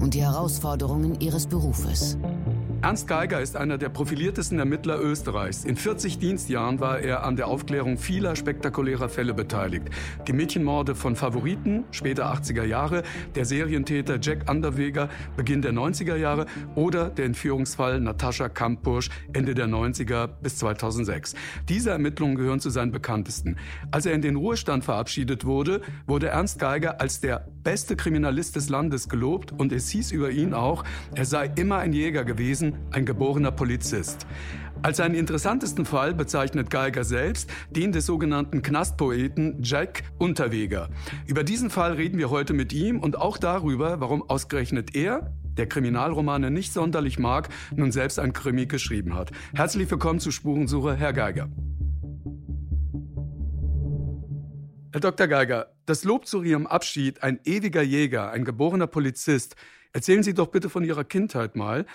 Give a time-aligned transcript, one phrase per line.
[0.00, 2.18] und die Herausforderungen ihres Berufes.
[2.82, 5.64] Ernst Geiger ist einer der profiliertesten Ermittler Österreichs.
[5.64, 9.88] In 40 Dienstjahren war er an der Aufklärung vieler spektakulärer Fälle beteiligt.
[10.26, 13.04] Die Mädchenmorde von Favoriten, später 80er Jahre,
[13.36, 19.68] der Serientäter Jack Anderweger, Beginn der 90er Jahre oder der Entführungsfall Natascha Kampusch, Ende der
[19.68, 21.34] 90er bis 2006.
[21.68, 23.58] Diese Ermittlungen gehören zu seinen bekanntesten.
[23.92, 28.68] Als er in den Ruhestand verabschiedet wurde, wurde Ernst Geiger als der beste Kriminalist des
[28.68, 30.84] Landes gelobt und es hieß über ihn auch,
[31.14, 34.26] er sei immer ein Jäger gewesen, ein geborener Polizist.
[34.82, 40.88] Als seinen interessantesten Fall bezeichnet Geiger selbst den des sogenannten Knastpoeten Jack Unterweger.
[41.26, 45.68] Über diesen Fall reden wir heute mit ihm und auch darüber, warum ausgerechnet er, der
[45.68, 49.30] Kriminalromane nicht sonderlich mag, nun selbst ein Krimi geschrieben hat.
[49.54, 51.48] Herzlich willkommen zu Spurensuche, Herr Geiger.
[54.92, 55.26] Herr Dr.
[55.26, 59.56] Geiger, das Lob zu Ihrem Abschied, ein ewiger Jäger, ein geborener Polizist.
[59.94, 61.86] Erzählen Sie doch bitte von Ihrer Kindheit mal.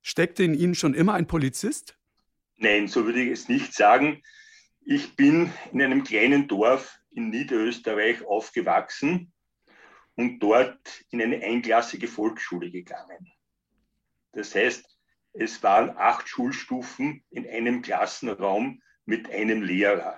[0.00, 1.98] Steckte in Ihnen schon immer ein Polizist?
[2.56, 4.22] Nein, so würde ich es nicht sagen.
[4.86, 9.34] Ich bin in einem kleinen Dorf in Niederösterreich aufgewachsen
[10.14, 13.30] und dort in eine einklassige Volksschule gegangen.
[14.32, 14.82] Das heißt,
[15.34, 20.16] es waren acht Schulstufen in einem Klassenraum mit einem Lehrer.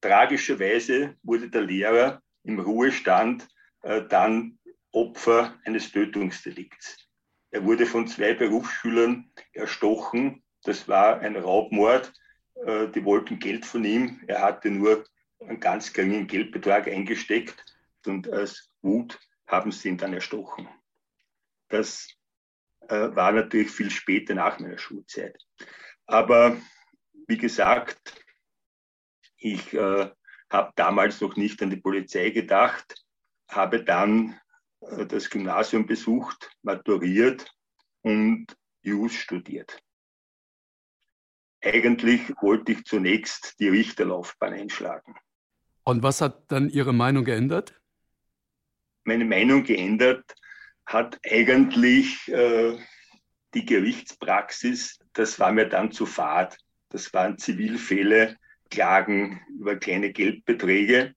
[0.00, 3.46] Tragischerweise wurde der Lehrer im Ruhestand
[3.82, 4.58] äh, dann
[4.92, 7.08] Opfer eines Tötungsdelikts.
[7.50, 10.42] Er wurde von zwei Berufsschülern erstochen.
[10.62, 12.12] Das war ein Raubmord.
[12.64, 14.20] Äh, die wollten Geld von ihm.
[14.26, 15.04] Er hatte nur
[15.40, 17.64] einen ganz geringen Geldbetrag eingesteckt
[18.06, 20.68] und als Wut haben sie ihn dann erstochen.
[21.68, 22.08] Das
[22.88, 25.36] äh, war natürlich viel später nach meiner Schulzeit.
[26.06, 26.56] Aber
[27.26, 28.14] wie gesagt,
[29.40, 30.10] ich äh,
[30.50, 33.04] habe damals noch nicht an die Polizei gedacht,
[33.48, 34.38] habe dann
[34.80, 37.52] äh, das Gymnasium besucht, maturiert
[38.02, 38.46] und
[38.82, 39.82] Jus studiert.
[41.62, 45.14] Eigentlich wollte ich zunächst die Richterlaufbahn einschlagen.
[45.84, 47.78] Und was hat dann Ihre Meinung geändert?
[49.04, 50.34] Meine Meinung geändert
[50.86, 52.78] hat eigentlich äh,
[53.54, 54.98] die Gerichtspraxis.
[55.12, 56.56] Das war mir dann zu fad.
[56.88, 58.36] Das waren Zivilfälle,
[58.70, 61.14] Klagen über kleine Geldbeträge.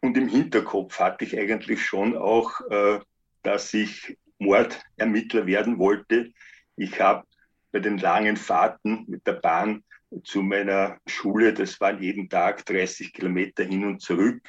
[0.00, 3.00] Und im Hinterkopf hatte ich eigentlich schon auch, äh,
[3.42, 6.32] dass ich Mordermittler werden wollte.
[6.76, 7.26] Ich habe
[7.72, 9.84] bei den langen Fahrten mit der Bahn
[10.24, 14.42] zu meiner Schule, das waren jeden Tag 30 Kilometer hin und zurück,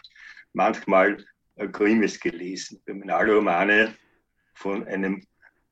[0.53, 1.23] manchmal
[1.55, 3.93] äh, Krimis gelesen, Kriminalromane
[4.53, 5.23] von einem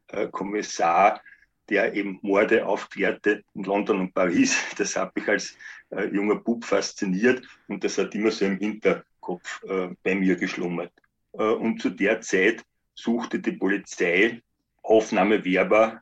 [0.07, 1.21] äh, Kommissar,
[1.69, 4.57] der eben Morde aufklärte in London und Paris.
[4.77, 5.55] Das hat mich als
[5.91, 10.35] äh, junger Bub fasziniert und das hat immer so im Hinterkopf Kopf äh, bei mir
[10.35, 10.91] geschlummert.
[11.33, 12.65] Äh, und zu der Zeit
[12.95, 14.41] suchte die Polizei
[14.81, 16.01] Aufnahmewerber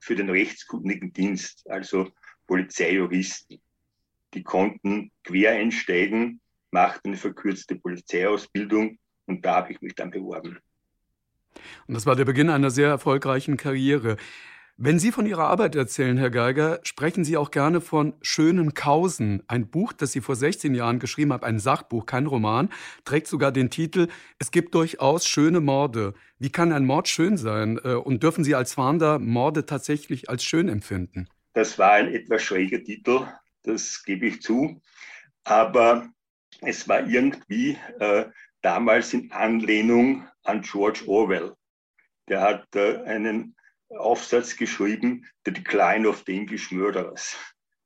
[0.00, 2.10] für den rechtskundigen Dienst, also
[2.48, 3.60] Polizeijuristen.
[4.34, 6.40] Die konnten quer einsteigen,
[6.72, 10.58] machten eine verkürzte Polizeiausbildung und da habe ich mich dann beworben.
[11.86, 14.16] Und das war der Beginn einer sehr erfolgreichen Karriere.
[14.80, 19.42] Wenn Sie von Ihrer Arbeit erzählen, Herr Geiger, sprechen Sie auch gerne von Schönen Kausen.
[19.48, 22.68] Ein Buch, das Sie vor 16 Jahren geschrieben haben, ein Sachbuch, kein Roman,
[23.04, 24.06] trägt sogar den Titel
[24.38, 26.14] Es gibt durchaus schöne Morde.
[26.38, 27.80] Wie kann ein Mord schön sein?
[27.82, 31.28] Äh, und dürfen Sie als Fahnder Morde tatsächlich als schön empfinden?
[31.54, 33.26] Das war ein etwas schräger Titel,
[33.64, 34.80] das gebe ich zu.
[35.42, 36.08] Aber
[36.60, 38.26] es war irgendwie äh,
[38.62, 41.54] damals in Anlehnung an George Orwell.
[42.28, 43.54] Der hat äh, einen
[43.90, 47.36] Aufsatz geschrieben, The Decline of the English Murderers.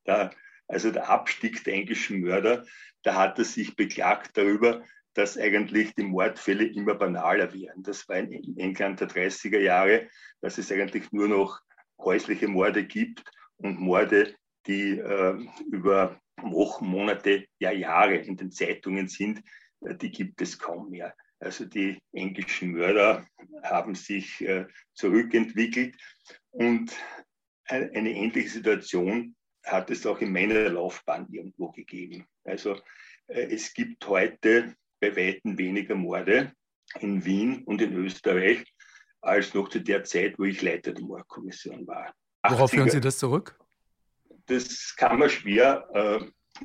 [0.04, 0.31] Da,
[0.69, 2.64] also der Abstieg der englischen Mörder,
[3.02, 4.84] da hat er sich beklagt darüber,
[5.14, 7.82] dass eigentlich die Mordfälle immer banaler werden.
[7.82, 10.08] Das war in England der 30er Jahre,
[10.40, 11.60] dass es eigentlich nur noch
[11.98, 13.22] häusliche Morde gibt
[13.58, 14.34] und Morde,
[14.66, 15.38] die äh,
[15.70, 19.42] über Wochen, Monate, ja Jahre in den Zeitungen sind,
[19.82, 21.14] äh, die gibt es kaum mehr.
[21.42, 23.26] Also die englischen Mörder
[23.64, 25.96] haben sich äh, zurückentwickelt
[26.50, 26.92] und
[27.64, 29.34] eine ähnliche Situation
[29.64, 32.26] hat es auch in meiner Laufbahn irgendwo gegeben.
[32.44, 32.76] Also
[33.26, 36.52] äh, es gibt heute bei weitem weniger Morde
[37.00, 38.64] in Wien und in Österreich,
[39.20, 42.14] als noch zu der Zeit, wo ich Leiter der Mordkommission war.
[42.48, 43.58] Worauf führen Sie das zurück?
[44.46, 46.24] Das kann man schwer äh,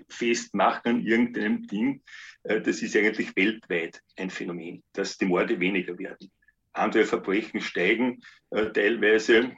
[0.10, 2.02] festmachen an irgendeinem Ding.
[2.44, 6.32] Äh, das ist eigentlich weltweit ein Phänomen, dass die Morde weniger werden.
[6.74, 8.22] Andere Verbrechen steigen
[8.52, 9.54] äh, teilweise.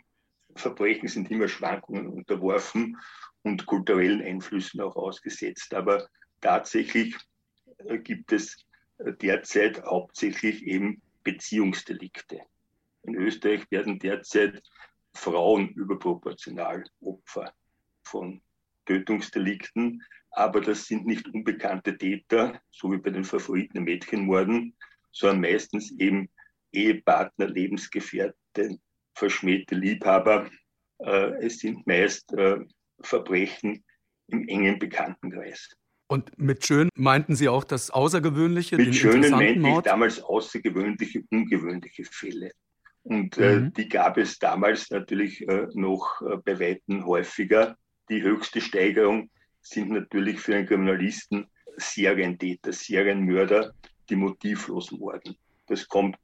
[0.56, 2.98] Verbrechen sind immer Schwankungen unterworfen
[3.44, 5.74] und kulturellen Einflüssen auch ausgesetzt.
[5.74, 6.08] Aber
[6.42, 7.16] tatsächlich
[7.86, 8.66] äh, gibt es
[9.22, 12.42] derzeit hauptsächlich eben Beziehungsdelikte.
[13.04, 14.62] In Österreich werden derzeit
[15.14, 17.54] Frauen überproportional Opfer
[18.04, 18.42] von
[18.86, 24.76] Tötungsdelikten, aber das sind nicht unbekannte Täter, so wie bei den Favoriten Mädchenmorden,
[25.12, 26.30] sondern meistens eben
[26.72, 28.78] Ehepartner, Lebensgefährte,
[29.16, 30.50] verschmähte Liebhaber.
[31.00, 32.58] Äh, es sind meist äh,
[33.02, 33.84] Verbrechen
[34.28, 35.70] im engen Bekanntenkreis.
[36.08, 38.78] Und mit schön meinten Sie auch das Außergewöhnliche?
[38.78, 42.52] Mit schönen meinte ich damals außergewöhnliche, ungewöhnliche Fälle.
[43.04, 43.74] Und äh, mhm.
[43.74, 47.78] die gab es damals natürlich äh, noch äh, bei Weitem häufiger.
[48.10, 49.30] Die höchste Steigerung
[49.70, 53.74] sind natürlich für einen Kriminalisten Serientäter, Serienmörder,
[54.10, 55.36] die motivlos morden.
[55.68, 56.18] Das kommt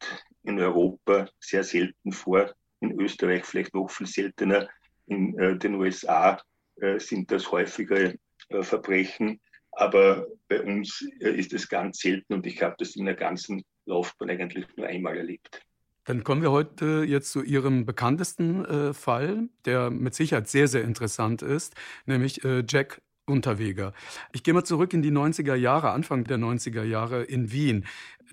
[0.43, 4.67] in Europa sehr selten vor, in Österreich vielleicht noch viel seltener.
[5.07, 6.41] In äh, den USA
[6.81, 8.15] äh, sind das häufigere
[8.49, 9.39] äh, Verbrechen,
[9.71, 13.63] aber bei uns äh, ist es ganz selten und ich habe das in der ganzen
[13.85, 15.61] Laufbahn eigentlich nur einmal erlebt.
[16.05, 20.83] Dann kommen wir heute jetzt zu Ihrem bekanntesten äh, Fall, der mit Sicherheit sehr, sehr
[20.83, 21.73] interessant ist,
[22.05, 23.93] nämlich äh, Jack Unterweger.
[24.33, 27.85] Ich gehe mal zurück in die 90er Jahre, Anfang der 90er Jahre in Wien.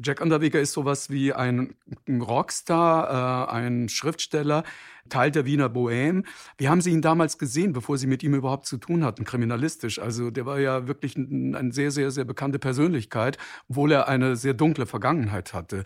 [0.02, 1.74] Jack Unterweger ist sowas wie ein
[2.08, 4.64] Rockstar, äh, ein Schriftsteller,
[5.08, 6.24] Teil der Wiener Bohème.
[6.58, 9.98] Wie haben Sie ihn damals gesehen, bevor Sie mit ihm überhaupt zu tun hatten, kriminalistisch?
[9.98, 13.38] Also der war ja wirklich eine sehr, sehr, sehr bekannte Persönlichkeit,
[13.68, 15.84] obwohl er eine sehr dunkle Vergangenheit hatte.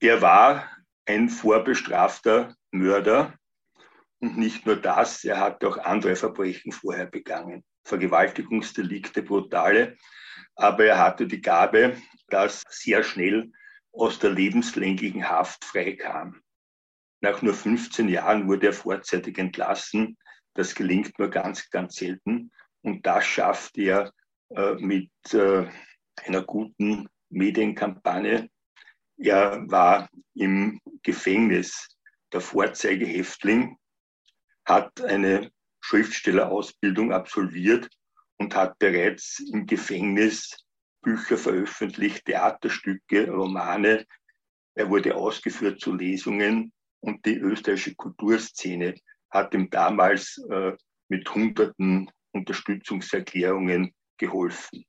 [0.00, 0.64] Er war
[1.06, 3.34] ein vorbestrafter Mörder.
[4.20, 7.62] Und nicht nur das, er hat auch andere Verbrechen vorher begangen.
[7.84, 9.96] Vergewaltigungsdelikte, brutale.
[10.56, 11.96] Aber er hatte die Gabe,
[12.28, 13.52] dass sehr schnell
[13.92, 16.40] aus der lebenslänglichen Haft freikam.
[17.20, 20.16] Nach nur 15 Jahren wurde er vorzeitig entlassen.
[20.54, 22.50] Das gelingt nur ganz, ganz selten.
[22.82, 24.12] Und das schafft er
[24.50, 25.66] äh, mit äh,
[26.24, 28.48] einer guten Medienkampagne
[29.16, 31.88] er war im Gefängnis
[32.32, 33.76] der Vorzeigehäftling,
[34.64, 35.52] hat eine
[35.84, 37.90] Schriftstellerausbildung absolviert
[38.38, 40.56] und hat bereits im Gefängnis
[41.02, 44.06] Bücher veröffentlicht, Theaterstücke, Romane.
[44.74, 48.94] Er wurde ausgeführt zu Lesungen und die österreichische Kulturszene
[49.28, 50.72] hat ihm damals äh,
[51.08, 54.86] mit hunderten Unterstützungserklärungen geholfen.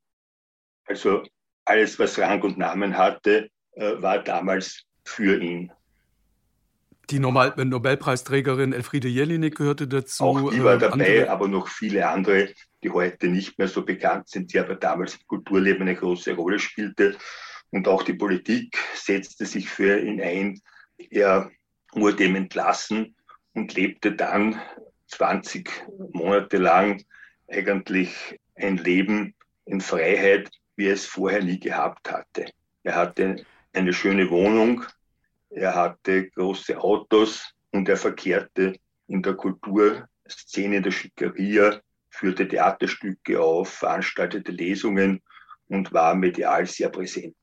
[0.85, 1.23] Also
[1.65, 5.73] alles, was Rang und Namen hatte, äh, war damals für ihn.
[7.09, 10.23] Die Nobelpreisträgerin Elfriede Jelinek gehörte dazu.
[10.23, 11.29] Auch die war äh, dabei, andere.
[11.29, 12.49] aber noch viele andere,
[12.83, 16.59] die heute nicht mehr so bekannt sind, die aber damals im Kulturleben eine große Rolle
[16.59, 17.15] spielte.
[17.71, 20.61] Und auch die Politik setzte sich für ihn ein.
[21.09, 21.51] Er
[21.93, 23.15] wurde ihm entlassen
[23.53, 24.59] und lebte dann
[25.07, 25.69] 20
[26.13, 27.03] Monate lang
[27.47, 29.35] eigentlich ein Leben
[29.65, 32.45] in Freiheit, wie er es vorher nie gehabt hatte.
[32.83, 34.85] Er hatte eine schöne Wohnung,
[35.55, 38.75] er hatte große Autos und er verkehrte
[39.07, 41.79] in der Kulturszene der Schickeria,
[42.09, 45.21] führte Theaterstücke auf, veranstaltete Lesungen
[45.67, 47.35] und war medial sehr präsent.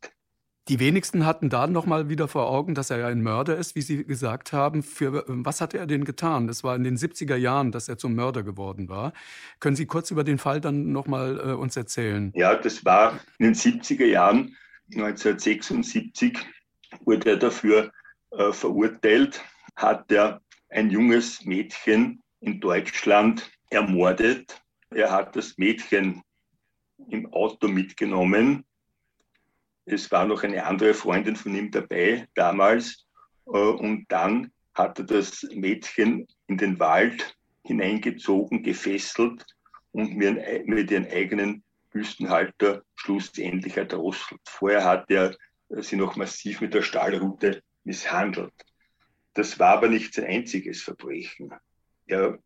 [0.69, 3.81] Die wenigsten hatten da nochmal wieder vor Augen, dass er ja ein Mörder ist, wie
[3.81, 4.83] Sie gesagt haben.
[4.83, 6.47] Für was hatte er denn getan?
[6.47, 9.13] Das war in den 70er Jahren, dass er zum Mörder geworden war.
[9.59, 12.31] Können Sie kurz über den Fall dann nochmal äh, uns erzählen?
[12.37, 14.55] Ja, das war in den 70er Jahren
[14.95, 16.39] 1976
[17.05, 17.91] wurde er dafür
[18.33, 19.45] äh, verurteilt,
[19.77, 24.63] hat er ein junges Mädchen in Deutschland ermordet.
[24.91, 26.23] Er hat das Mädchen
[27.09, 28.65] im Auto mitgenommen.
[29.85, 33.07] Es war noch eine andere Freundin von ihm dabei damals.
[33.47, 39.45] Äh, und dann hat er das Mädchen in den Wald hineingezogen, gefesselt
[39.93, 44.41] und mit ihren eigenen Büstenhalter schlussendlich erdrosselt.
[44.47, 45.37] Vorher hat er
[45.69, 48.53] sie noch massiv mit der Stahlrute misshandelt.
[49.35, 51.53] Das war aber nicht sein einziges Verbrechen.
[52.07, 52.39] Er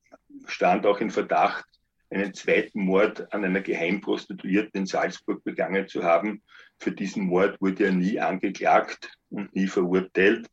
[0.46, 1.64] stand auch in Verdacht,
[2.10, 6.42] einen zweiten Mord an einer Geheimprostituierten in Salzburg begangen zu haben.
[6.78, 10.48] Für diesen Mord wurde er nie angeklagt und nie verurteilt.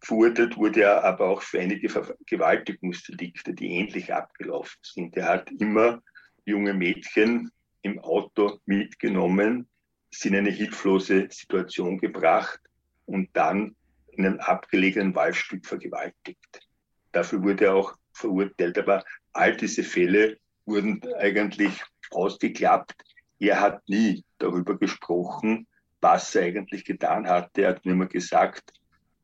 [0.00, 5.16] Verurteilt wurde er aber auch für einige Vergewaltigungsdelikte, die ähnlich abgelaufen sind.
[5.16, 6.02] Er hat immer
[6.44, 7.50] junge Mädchen
[7.82, 9.68] im Auto mitgenommen,
[10.10, 12.60] sie in eine hilflose Situation gebracht
[13.06, 13.76] und dann
[14.12, 16.68] in einem abgelegenen Waldstück vergewaltigt.
[17.12, 18.78] Dafür wurde er auch verurteilt.
[18.78, 22.94] Aber all diese Fälle wurden eigentlich ausgeklappt.
[23.38, 25.66] Er hat nie darüber gesprochen,
[26.00, 27.62] was er eigentlich getan hatte.
[27.62, 28.72] Er hat nur immer gesagt,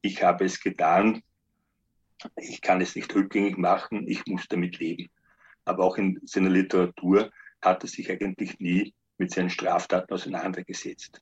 [0.01, 1.23] ich habe es getan,
[2.37, 5.09] ich kann es nicht rückgängig machen, ich muss damit leben.
[5.65, 7.31] Aber auch in seiner Literatur
[7.63, 11.21] hat er sich eigentlich nie mit seinen Straftaten auseinandergesetzt.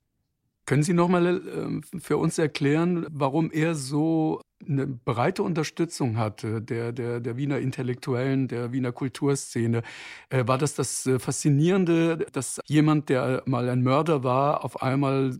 [0.66, 6.60] Können Sie noch mal äh, für uns erklären, warum er so eine breite Unterstützung hatte
[6.60, 9.82] der, der, der Wiener Intellektuellen, der Wiener Kulturszene?
[10.28, 15.38] Äh, war das das äh, Faszinierende, dass jemand, der mal ein Mörder war, auf einmal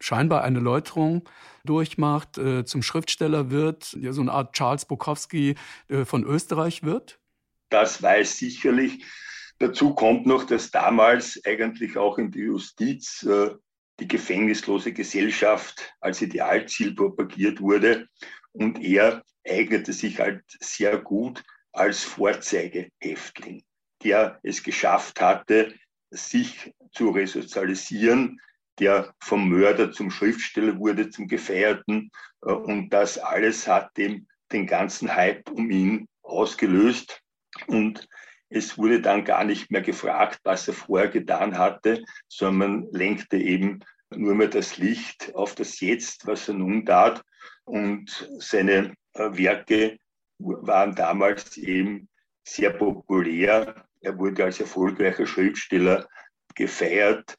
[0.00, 1.28] scheinbar eine Läuterung
[1.64, 5.54] durchmacht, zum Schriftsteller wird, ja, so eine Art Charles Bukowski
[6.04, 7.20] von Österreich wird?
[7.70, 9.02] Das weiß sicherlich.
[9.58, 13.54] Dazu kommt noch, dass damals eigentlich auch in der Justiz äh,
[14.00, 18.08] die gefängnislose Gesellschaft als Idealziel propagiert wurde
[18.52, 23.62] und er eignete sich halt sehr gut als Vorzeigehäftling,
[24.02, 25.74] der es geschafft hatte,
[26.10, 28.40] sich zu resozialisieren,
[28.78, 32.10] der vom Mörder zum Schriftsteller wurde, zum Gefeierten.
[32.42, 37.20] Äh, und das alles hat dem den ganzen Hype um ihn ausgelöst.
[37.66, 38.06] Und
[38.54, 43.36] es wurde dann gar nicht mehr gefragt, was er vorher getan hatte, sondern man lenkte
[43.36, 43.80] eben
[44.14, 47.24] nur mehr das Licht auf das Jetzt, was er nun tat.
[47.64, 49.98] Und seine äh, Werke
[50.38, 52.08] waren damals eben
[52.44, 53.86] sehr populär.
[54.00, 56.06] Er wurde als erfolgreicher Schriftsteller
[56.54, 57.36] gefeiert.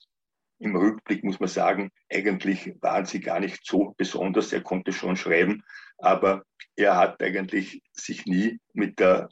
[0.60, 4.51] Im Rückblick muss man sagen, eigentlich waren sie gar nicht so besonders.
[4.51, 5.63] Er konnte schon schreiben,
[5.98, 6.43] aber
[6.75, 9.29] er hat eigentlich sich nie mit der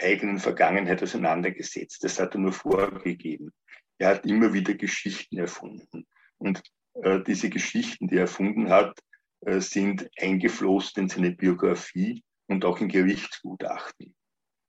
[0.00, 2.02] eigenen Vergangenheit auseinandergesetzt.
[2.04, 3.52] Das hat er nur vorgegeben.
[3.98, 6.06] Er hat immer wieder Geschichten erfunden.
[6.38, 6.62] Und
[6.94, 8.98] äh, diese Geschichten, die er erfunden hat,
[9.42, 14.14] äh, sind eingeflossen in seine Biografie und auch in Gerichtsgutachten.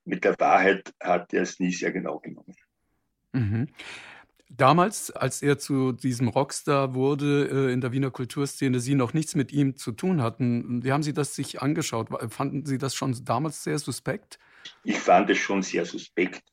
[0.06, 2.56] Mit der Wahrheit hat er es nie sehr genau genommen.
[3.34, 3.68] Mhm.
[4.50, 9.34] Damals, als er zu diesem Rockstar wurde äh, in der Wiener Kulturszene, Sie noch nichts
[9.34, 12.10] mit ihm zu tun hatten, wie haben Sie das sich angeschaut?
[12.34, 14.40] Fanden Sie das schon damals sehr suspekt?
[14.84, 16.44] Ich fand es schon sehr suspekt.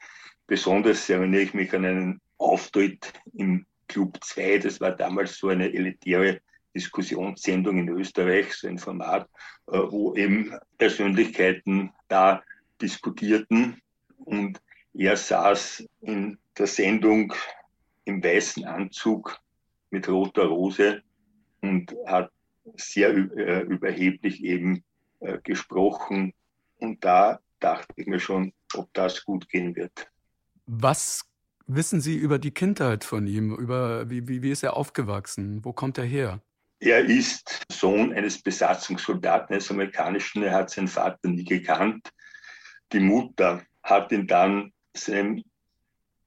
[0.46, 4.58] Besonders erinnere ich mich an einen Auftritt im Club 2.
[4.58, 6.40] Das war damals so eine elitäre
[6.74, 9.28] Diskussionssendung in Österreich, so ein Format,
[9.66, 12.42] äh, wo eben Persönlichkeiten da
[12.80, 13.80] diskutierten.
[14.18, 14.60] Und
[14.94, 17.32] er saß in der Sendung
[18.04, 19.38] im weißen Anzug
[19.90, 21.02] mit roter Rose
[21.60, 22.30] und hat
[22.76, 24.84] sehr äh, überheblich eben
[25.20, 26.32] äh, gesprochen.
[26.78, 30.10] Und da dachte ich mir schon, ob das gut gehen wird.
[30.66, 31.24] Was
[31.66, 33.54] wissen Sie über die Kindheit von ihm?
[33.54, 35.64] Über wie, wie, wie ist er aufgewachsen?
[35.64, 36.42] Wo kommt er her?
[36.80, 40.42] Er ist Sohn eines Besatzungssoldaten, eines amerikanischen.
[40.42, 42.10] Er hat seinen Vater nie gekannt.
[42.92, 45.42] Die Mutter hat ihn dann seinem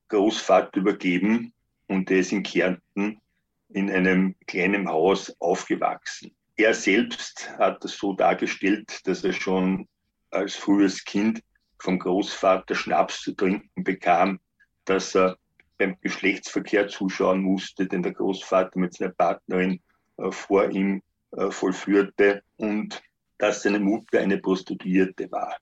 [0.10, 1.54] Großvater übergeben
[1.88, 3.22] und er ist in Kärnten
[3.70, 6.36] in einem kleinen Haus aufgewachsen.
[6.58, 9.88] Er selbst hat das so dargestellt, dass er schon
[10.32, 11.44] als frühes Kind
[11.80, 14.40] vom Großvater Schnaps zu trinken bekam,
[14.86, 15.38] dass er
[15.78, 19.82] beim Geschlechtsverkehr zuschauen musste, den der Großvater mit seiner Partnerin
[20.18, 23.02] äh, vor ihm äh, vollführte und
[23.38, 25.58] dass seine Mutter eine Prostituierte war.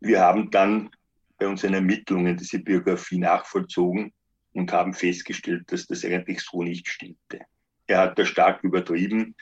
[0.00, 0.90] Wir haben dann
[1.38, 4.12] bei unseren Ermittlungen diese Biografie nachvollzogen
[4.52, 7.40] und haben festgestellt, dass das eigentlich so nicht stimmte.
[7.86, 9.34] Er hat da stark übertrieben.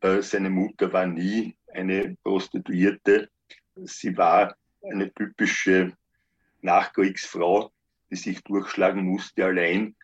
[0.00, 3.28] Äh, seine Mutter war nie eine Prostituierte,
[3.84, 5.92] Sie war eine typische
[6.62, 7.70] Nachkriegsfrau,
[8.10, 9.94] die sich durchschlagen musste allein.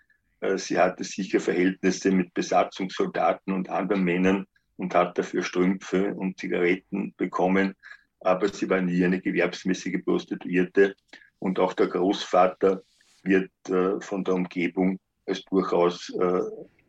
[0.40, 6.38] Äh, sie hatte sicher Verhältnisse mit Besatzungssoldaten und anderen Männern und hat dafür Strümpfe und
[6.38, 7.74] Zigaretten bekommen.
[8.20, 10.94] Aber sie war nie eine gewerbsmäßige Prostituierte.
[11.38, 12.82] Und auch der Großvater
[13.22, 16.40] wird äh, von der Umgebung als durchaus äh,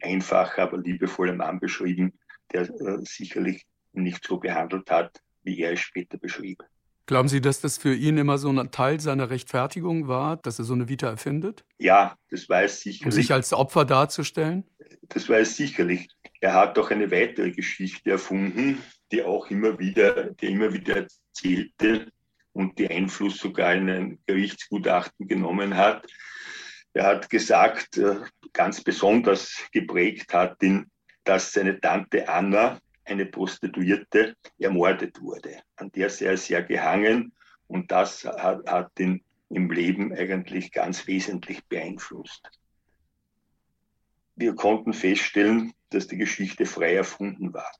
[0.01, 2.13] einfacher, aber liebevoller Mann beschrieben,
[2.51, 2.69] der
[3.03, 6.63] sicherlich nicht so behandelt hat, wie er es später beschrieb.
[7.07, 10.65] Glauben Sie, dass das für ihn immer so ein Teil seiner Rechtfertigung war, dass er
[10.65, 11.63] so eine Vita erfindet?
[11.77, 13.05] Ja, das war es sicherlich.
[13.05, 14.63] Um sich als Opfer darzustellen?
[15.09, 16.07] Das war es sicherlich.
[16.41, 18.81] Er hat auch eine weitere Geschichte erfunden,
[19.11, 22.11] die auch immer wieder, die immer wieder erzählte
[22.53, 26.07] und die Einfluss sogar in ein Gerichtsgutachten genommen hat.
[26.93, 28.15] Er hat gesagt, äh,
[28.53, 30.89] ganz besonders geprägt hat ihn,
[31.23, 35.61] dass seine Tante Anna, eine Prostituierte ermordet wurde.
[35.75, 37.31] An der sei er sehr gehangen
[37.67, 42.49] und das hat, hat ihn im Leben eigentlich ganz wesentlich beeinflusst.
[44.35, 47.71] Wir konnten feststellen, dass die Geschichte frei erfunden war.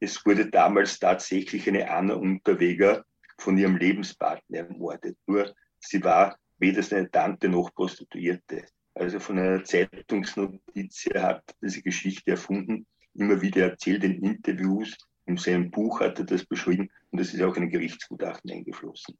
[0.00, 3.04] es wurde damals tatsächlich eine Anna Unterweger
[3.38, 5.16] von ihrem Lebenspartner ermordet.
[5.26, 8.66] Nur sie war weder seine Tante noch Prostituierte.
[8.94, 14.96] Also von einer Zeitungsnotiz her hat diese Geschichte erfunden, immer wieder erzählt in Interviews.
[15.26, 19.16] In seinem Buch hat er das beschrieben und das ist auch in ein Gerichtsgutachten eingeflossen.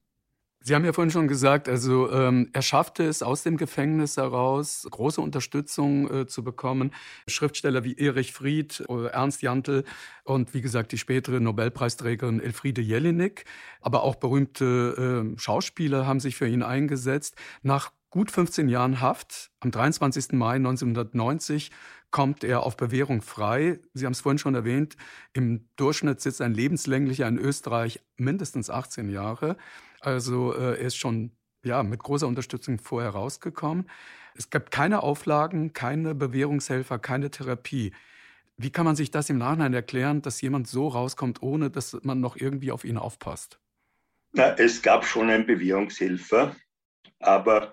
[0.61, 4.87] Sie haben ja vorhin schon gesagt, also ähm, er schaffte es aus dem Gefängnis heraus,
[4.90, 6.92] große Unterstützung äh, zu bekommen.
[7.28, 9.85] Schriftsteller wie Erich Fried, äh, Ernst Jantl
[10.25, 13.45] und wie gesagt die spätere Nobelpreisträgerin Elfriede Jelinek,
[13.80, 17.37] aber auch berühmte äh, Schauspieler haben sich für ihn eingesetzt.
[17.62, 20.32] Nach gut 15 Jahren Haft, am 23.
[20.32, 21.70] Mai 1990,
[22.10, 23.80] kommt er auf Bewährung frei.
[23.92, 24.96] Sie haben es vorhin schon erwähnt,
[25.32, 29.56] im Durchschnitt sitzt ein lebenslänglicher in Österreich mindestens 18 Jahre.
[30.00, 31.32] Also äh, er ist schon
[31.64, 33.88] ja, mit großer Unterstützung vorher rausgekommen.
[34.34, 37.92] Es gab keine Auflagen, keine Bewährungshelfer, keine Therapie.
[38.56, 42.20] Wie kann man sich das im Nachhinein erklären, dass jemand so rauskommt, ohne dass man
[42.20, 43.60] noch irgendwie auf ihn aufpasst?
[44.32, 46.54] Na, es gab schon einen Bewährungshelfer,
[47.20, 47.72] aber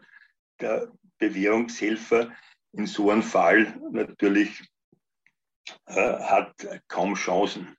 [0.59, 2.31] der Bewährungshelfer
[2.73, 4.63] in so einem Fall natürlich
[5.85, 6.53] äh, hat
[6.87, 7.75] kaum Chancen.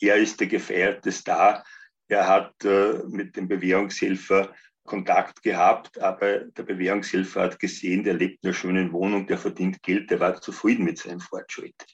[0.00, 1.64] Er ist der gefeierte Star
[2.10, 4.52] er hat äh, mit dem Bewährungshelfer
[4.84, 9.80] Kontakt gehabt, aber der Bewährungshelfer hat gesehen, der lebt in einer schönen Wohnung, der verdient
[9.82, 11.86] Geld, der war zufrieden mit seinem Fortschritt.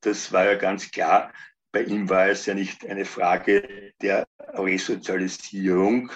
[0.00, 1.32] Das war ja ganz klar.
[1.70, 6.10] Bei ihm war es ja nicht eine Frage der Resozialisierung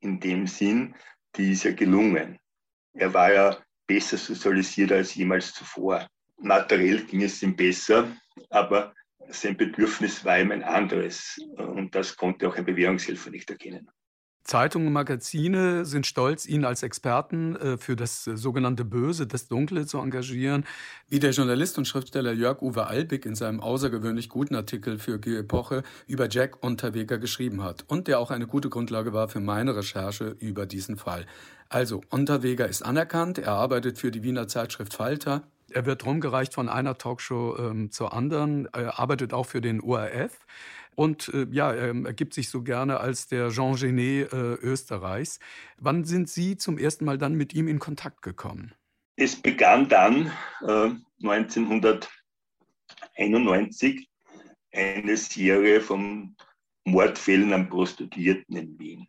[0.00, 0.96] in dem Sinn,
[1.36, 2.38] die ist ja gelungen.
[2.94, 6.06] Er war ja besser sozialisiert als jemals zuvor.
[6.38, 8.16] Materiell ging es ihm besser,
[8.50, 8.94] aber
[9.28, 11.38] sein Bedürfnis war ihm ein anderes.
[11.56, 13.90] Und das konnte auch ein Bewährungshelfer nicht erkennen.
[14.48, 19.84] Zeitungen und Magazine sind stolz, ihn als Experten äh, für das sogenannte Böse, das Dunkle
[19.84, 20.64] zu engagieren,
[21.06, 25.82] wie der Journalist und Schriftsteller Jörg-Uwe Albig in seinem außergewöhnlich guten Artikel für Die Epoche
[26.06, 30.34] über Jack Unterweger geschrieben hat und der auch eine gute Grundlage war für meine Recherche
[30.38, 31.26] über diesen Fall.
[31.68, 36.70] Also, Unterweger ist anerkannt, er arbeitet für die Wiener Zeitschrift Falter, er wird rumgereicht von
[36.70, 40.38] einer Talkshow ähm, zur anderen, er arbeitet auch für den ORF
[40.98, 45.38] und äh, ja, er ergibt sich so gerne als der Jean Genet äh, Österreichs.
[45.76, 48.74] Wann sind Sie zum ersten Mal dann mit ihm in Kontakt gekommen?
[49.14, 50.32] Es begann dann
[50.66, 50.90] äh,
[51.22, 54.08] 1991
[54.72, 56.34] eine Serie von
[56.84, 59.06] Mordfällen an Prostituierten in Wien.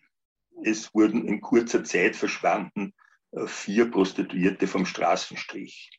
[0.64, 2.94] Es wurden in kurzer Zeit verschwanden
[3.32, 5.90] äh, vier Prostituierte vom Straßenstrich.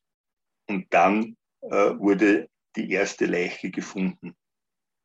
[0.68, 4.36] Und dann äh, wurde die erste Leiche gefunden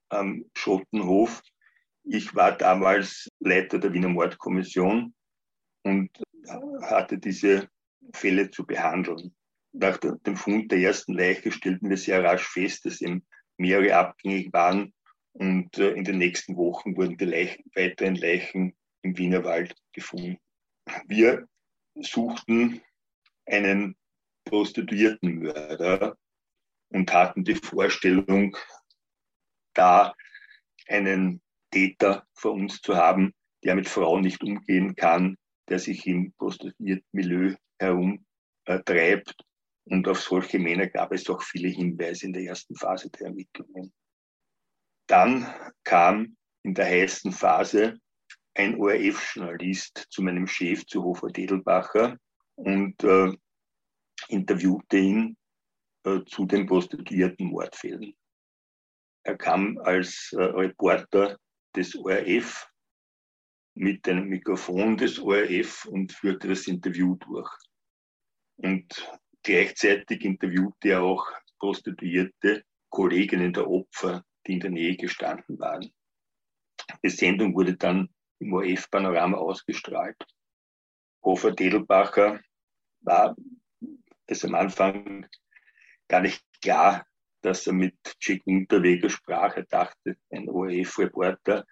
[0.10, 1.42] am Schottenhof.
[2.04, 5.14] Ich war damals Leiter der Wiener Mordkommission
[5.84, 6.10] und
[6.84, 7.68] hatte diese
[8.14, 9.36] Fälle zu behandeln.
[9.74, 13.26] Nach dem Fund der ersten Leiche stellten wir sehr rasch fest, dass eben
[13.58, 14.94] mehrere abgängig waren
[15.34, 20.38] und äh, in den nächsten Wochen wurden die Leichen, weiteren Leichen im Wienerwald gefunden.
[21.08, 21.48] Wir
[21.96, 22.82] suchten
[23.46, 23.98] einen
[24.46, 26.18] Prostituiertenmörder
[26.90, 28.56] und hatten die Vorstellung,
[29.76, 30.14] da
[30.88, 33.34] einen Täter vor uns zu haben,
[33.64, 35.38] der mit Frauen nicht umgehen kann,
[35.70, 39.36] der sich im Prostituiertenmilieu herumtreibt.
[39.88, 43.94] Und auf solche Männer gab es auch viele Hinweise in der ersten Phase der Ermittlungen.
[45.08, 48.00] Dann kam in der heißen Phase
[48.56, 52.18] ein ORF-Journalist zu meinem Chef, zu Hofer Dedelbacher,
[52.56, 53.32] und äh,
[54.30, 55.38] interviewte ihn
[56.06, 58.16] äh, zu den prostituierten Mordfällen.
[59.26, 61.40] Er kam als äh, Reporter
[61.76, 62.72] des ORF
[63.74, 67.52] mit dem Mikrofon des ORF und führte das Interview durch.
[68.58, 68.88] Und
[69.42, 75.92] gleichzeitig interviewte er auch prostituierte Kolleginnen der Opfer, die in der Nähe gestanden waren.
[77.04, 78.08] Die Sendung wurde dann
[78.40, 80.24] im ORF-Panorama ausgestrahlt.
[81.24, 82.40] Hofer Dedelbacher
[83.02, 83.36] war
[84.28, 85.28] es am Anfang
[86.08, 87.08] gar nicht klar,
[87.46, 89.56] dass er mit Chick Unterweger sprach.
[89.56, 91.64] Er dachte, ein ORF-Reporter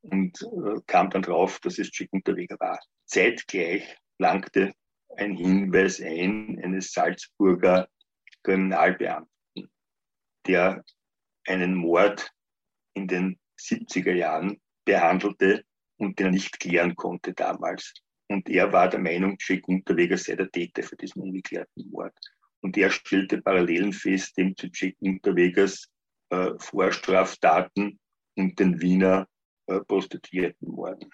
[0.00, 2.80] und äh, kam dann drauf, dass es Chick Unterweger war.
[3.04, 4.72] Zeitgleich langte
[5.16, 7.88] ein Hinweis ein eines Salzburger
[8.42, 9.70] Kriminalbeamten,
[10.46, 10.82] der
[11.46, 12.30] einen Mord
[12.94, 15.64] in den 70er Jahren behandelte
[15.98, 17.92] und den er nicht klären konnte damals.
[18.28, 22.14] Und er war der Meinung, Jack Unterweger sei der Täter für diesen ungeklärten Mord.
[22.60, 25.88] Und er stellte Parallelen fest, dem zu Jack Unterwegers
[26.30, 27.98] äh, Vorstraftaten
[28.36, 29.26] und den Wiener
[29.66, 31.10] äh, Prostituiertenmorden.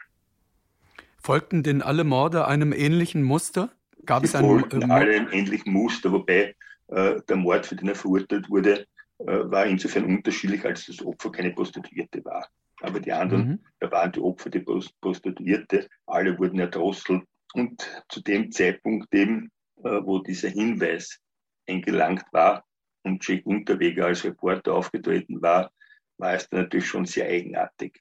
[1.19, 3.71] Folgten denn alle Morde einem ähnlichen Muster?
[4.05, 6.55] Gab Sie es einen, folgten ähm, alle einem ähnlichen Muster, wobei
[6.89, 8.87] äh, der Mord, für den er verurteilt wurde,
[9.19, 12.47] äh, war insofern unterschiedlich, als das Opfer keine Prostituierte war.
[12.83, 13.59] Aber die anderen, mhm.
[13.81, 14.65] da waren die Opfer die
[15.01, 17.23] Prostituierte, alle wurden erdrosselt.
[17.55, 19.51] Und zu dem Zeitpunkt eben,
[19.83, 21.21] äh, wo dieser Hinweis
[21.67, 22.65] eingelangt war
[23.03, 25.73] und Jack Unterweger als Reporter aufgetreten war,
[26.19, 28.01] war es dann natürlich schon sehr eigenartig.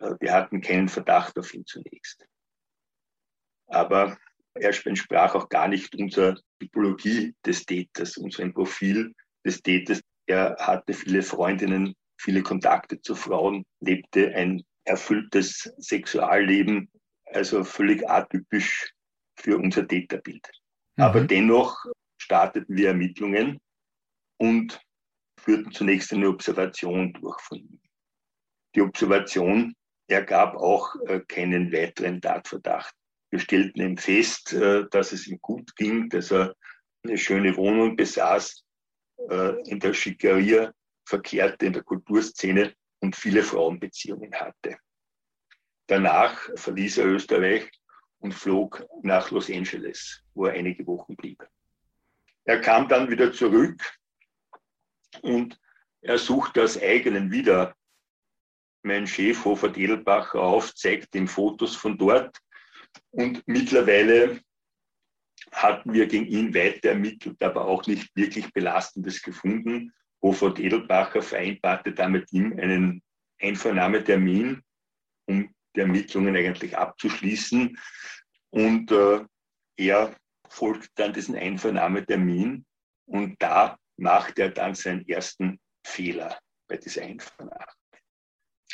[0.00, 2.26] Äh, wir hatten keinen Verdacht auf ihn zunächst.
[3.66, 4.16] Aber
[4.54, 10.00] er entsprach auch gar nicht unserer Typologie des Täters, unserem Profil des Täters.
[10.26, 16.90] Er hatte viele Freundinnen, viele Kontakte zu Frauen, lebte ein erfülltes Sexualleben,
[17.26, 18.92] also völlig atypisch
[19.36, 20.46] für unser Täterbild.
[20.96, 21.04] Mhm.
[21.04, 21.84] Aber dennoch
[22.28, 23.58] starteten wir Ermittlungen
[24.36, 24.78] und
[25.40, 27.80] führten zunächst eine Observation durch von ihm.
[28.74, 29.74] Die Observation
[30.08, 32.94] ergab auch äh, keinen weiteren Tatverdacht.
[33.30, 36.54] Wir stellten ihm fest, äh, dass es ihm gut ging, dass er
[37.02, 38.62] eine schöne Wohnung besaß,
[39.30, 40.70] äh, in der Schickeria
[41.06, 44.76] verkehrte, in der Kulturszene und viele Frauenbeziehungen hatte.
[45.86, 47.70] Danach verließ er Österreich
[48.18, 51.42] und flog nach Los Angeles, wo er einige Wochen blieb.
[52.48, 53.78] Er kam dann wieder zurück
[55.20, 55.60] und
[56.00, 57.76] er suchte aus eigenen wieder
[58.82, 62.38] mein Chef Hofer Edelbacher auf, zeigt ihm Fotos von dort
[63.10, 64.40] und mittlerweile
[65.52, 69.92] hatten wir gegen ihn weiter ermittelt, aber auch nicht wirklich Belastendes gefunden.
[70.22, 73.02] Hofert Edelbacher vereinbarte da mit ihm einen
[73.42, 74.62] Einvernahmetermin,
[75.26, 77.78] um die Ermittlungen eigentlich abzuschließen.
[78.50, 79.20] Und äh,
[79.76, 80.16] er
[80.50, 82.66] folgte dann diesen Einvernahmetermin
[83.06, 87.72] und da machte er dann seinen ersten Fehler bei dieser Einvernahme.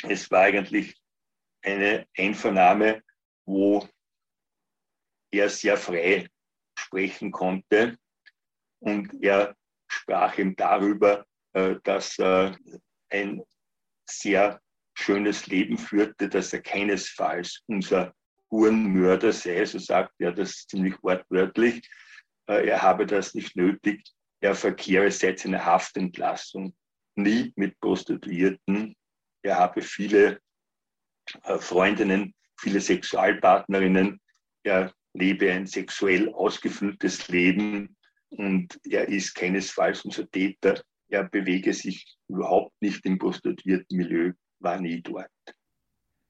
[0.03, 0.95] Es war eigentlich
[1.63, 3.01] eine Einvernahme,
[3.45, 3.87] wo
[5.31, 6.27] er sehr frei
[6.77, 7.97] sprechen konnte.
[8.79, 9.55] Und er
[9.87, 12.57] sprach ihm darüber, äh, dass er
[13.09, 13.41] ein
[14.09, 14.61] sehr
[14.97, 18.13] schönes Leben führte, dass er keinesfalls unser
[18.51, 21.87] Hurenmörder sei, so sagt er das ziemlich wortwörtlich.
[22.47, 24.03] Äh, er habe das nicht nötig.
[24.41, 26.75] Er verkehre seit seiner Haftentlassung
[27.15, 28.95] nie mit Prostituierten.
[29.41, 30.39] Er habe viele
[31.43, 34.19] äh, Freundinnen, viele Sexualpartnerinnen.
[34.63, 37.95] Er lebe ein sexuell ausgefülltes Leben
[38.29, 40.83] und er ist keinesfalls unser Täter.
[41.09, 45.29] Er bewege sich überhaupt nicht im prostituierten Milieu, war nie dort.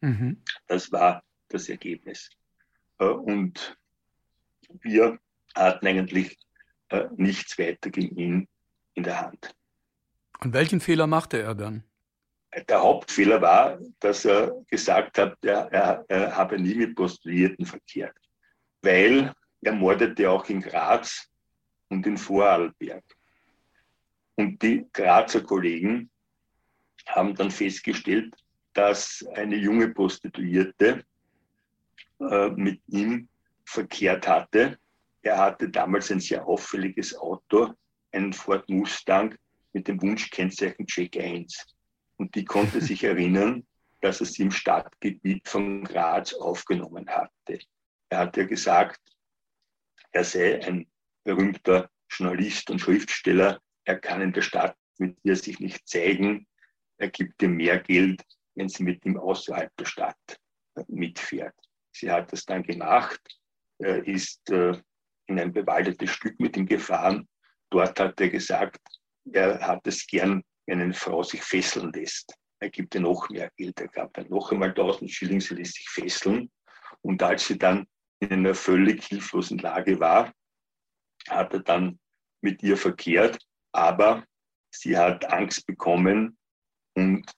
[0.02, 0.44] Mhm.
[0.68, 1.24] Das war
[1.56, 2.30] das Ergebnis.
[3.00, 3.78] Äh, und
[4.82, 5.18] wir
[5.56, 6.38] hatten eigentlich
[6.90, 8.48] äh, nichts weiter gegen ihn
[8.94, 9.56] in der Hand.
[10.42, 11.84] Und welchen Fehler machte er dann?
[12.70, 18.16] Der Hauptfehler war, dass er gesagt hat, er, er, er habe nie mit Prostituierten verkehrt
[18.86, 21.28] weil er mordete auch in Graz
[21.90, 23.04] und in Vorarlberg.
[24.36, 26.10] Und die Grazer Kollegen
[27.08, 28.36] haben dann festgestellt,
[28.74, 31.04] dass eine junge Prostituierte
[32.20, 33.28] äh, mit ihm
[33.66, 34.78] verkehrt hatte.
[35.22, 37.74] Er hatte damals ein sehr auffälliges Auto,
[38.12, 39.36] einen Ford Mustang
[39.74, 41.76] mit dem Wunschkennzeichen Jack 1.
[42.18, 43.66] Und die konnte sich erinnern,
[44.02, 47.60] dass er sie im Stadtgebiet von Graz aufgenommen hatte.
[48.10, 49.02] Er hat ja gesagt,
[50.12, 50.88] er sei ein
[51.24, 53.60] berühmter Journalist und Schriftsteller.
[53.84, 56.48] Er kann in der Stadt mit ihr sich nicht zeigen.
[56.98, 58.24] Er gibt ihr mehr Geld,
[58.54, 60.40] wenn sie mit ihm außerhalb der Stadt
[60.88, 61.56] mitfährt.
[61.96, 63.22] Sie hat das dann gemacht,
[63.80, 64.78] er ist äh,
[65.28, 67.28] in ein bewaldetes Stück mit ihm gefahren.
[67.70, 68.80] Dort hat er gesagt,
[69.32, 72.36] er hat es gern, wenn eine Frau sich fesseln lässt.
[72.60, 73.80] Er gibt ihr noch mehr Geld.
[73.80, 76.52] Er gab dann noch einmal 1000 Schilling, sie lässt sich fesseln.
[77.02, 77.88] Und als sie dann
[78.20, 80.34] in einer völlig hilflosen Lage war,
[81.30, 82.00] hat er dann
[82.42, 83.40] mit ihr verkehrt,
[83.72, 84.26] aber
[84.70, 86.38] sie hat Angst bekommen
[86.96, 87.32] und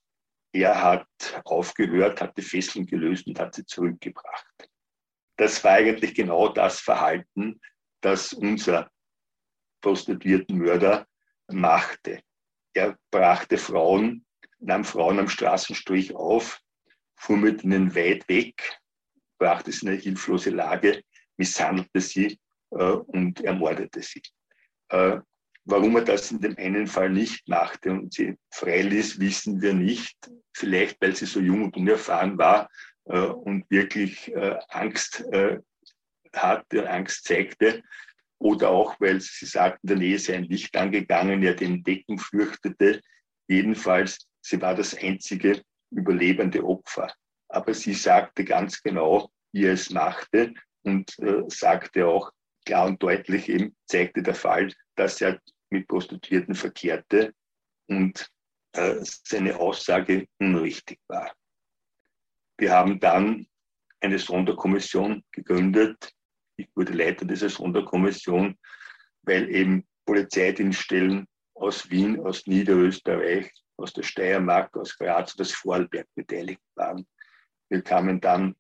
[0.62, 4.70] er hat aufgehört, hat die Fesseln gelöst und hat sie zurückgebracht.
[5.38, 7.62] Das war eigentlich genau das Verhalten,
[8.02, 8.90] das unser
[9.82, 11.08] Prostituiertenmörder
[11.48, 12.22] machte.
[12.74, 14.26] Er brachte Frauen,
[14.60, 16.60] nahm Frauen am Straßenstrich auf,
[17.16, 18.80] fuhr mit ihnen weit weg,
[19.40, 21.04] brachte sie in eine hilflose Lage,
[21.38, 22.40] misshandelte sie
[22.72, 24.22] äh, und ermordete sie.
[24.90, 25.20] Äh,
[25.68, 30.18] warum er das in dem einen Fall nicht machte und sie freiließ, wissen wir nicht.
[30.54, 32.70] Vielleicht, weil sie so jung und unerfahren war
[33.06, 35.60] äh, und wirklich äh, Angst äh,
[36.34, 37.84] hatte, Angst zeigte.
[38.40, 42.18] Oder auch, weil sie sagten, in der Nähe sei ein Licht angegangen, er den Decken
[42.18, 43.02] fürchtete.
[43.48, 47.12] Jedenfalls, sie war das einzige überlebende Opfer.
[47.50, 50.54] Aber sie sagte ganz genau, wie er es machte
[50.84, 52.32] und äh, sagte auch
[52.66, 57.34] klar und deutlich eben, zeigte der Fall, dass er mit Prostituierten verkehrte
[57.88, 58.30] und
[58.74, 61.34] äh, seine Aussage unrichtig war.
[62.58, 63.48] Wir haben dann
[64.00, 66.12] eine Sonderkommission gegründet.
[66.58, 68.58] Ich wurde Leiter dieser Sonderkommission,
[69.24, 76.08] weil eben Polizeidienststellen aus Wien, aus Niederösterreich, aus der Steiermark, aus Graz und aus Vorarlberg
[76.16, 77.06] beteiligt waren.
[77.70, 78.56] Wir kamen dann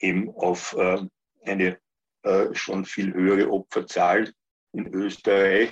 [0.00, 0.98] eben auf äh,
[1.44, 1.78] eine
[2.22, 4.32] äh, schon viel höhere Opferzahl
[4.72, 5.70] in Österreich.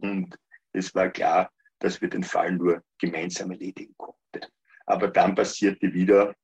[0.00, 0.36] Und
[0.72, 4.50] es war klar, dass wir den Fall nur gemeinsam erledigen konnten.
[4.86, 6.34] Aber dann passierte wieder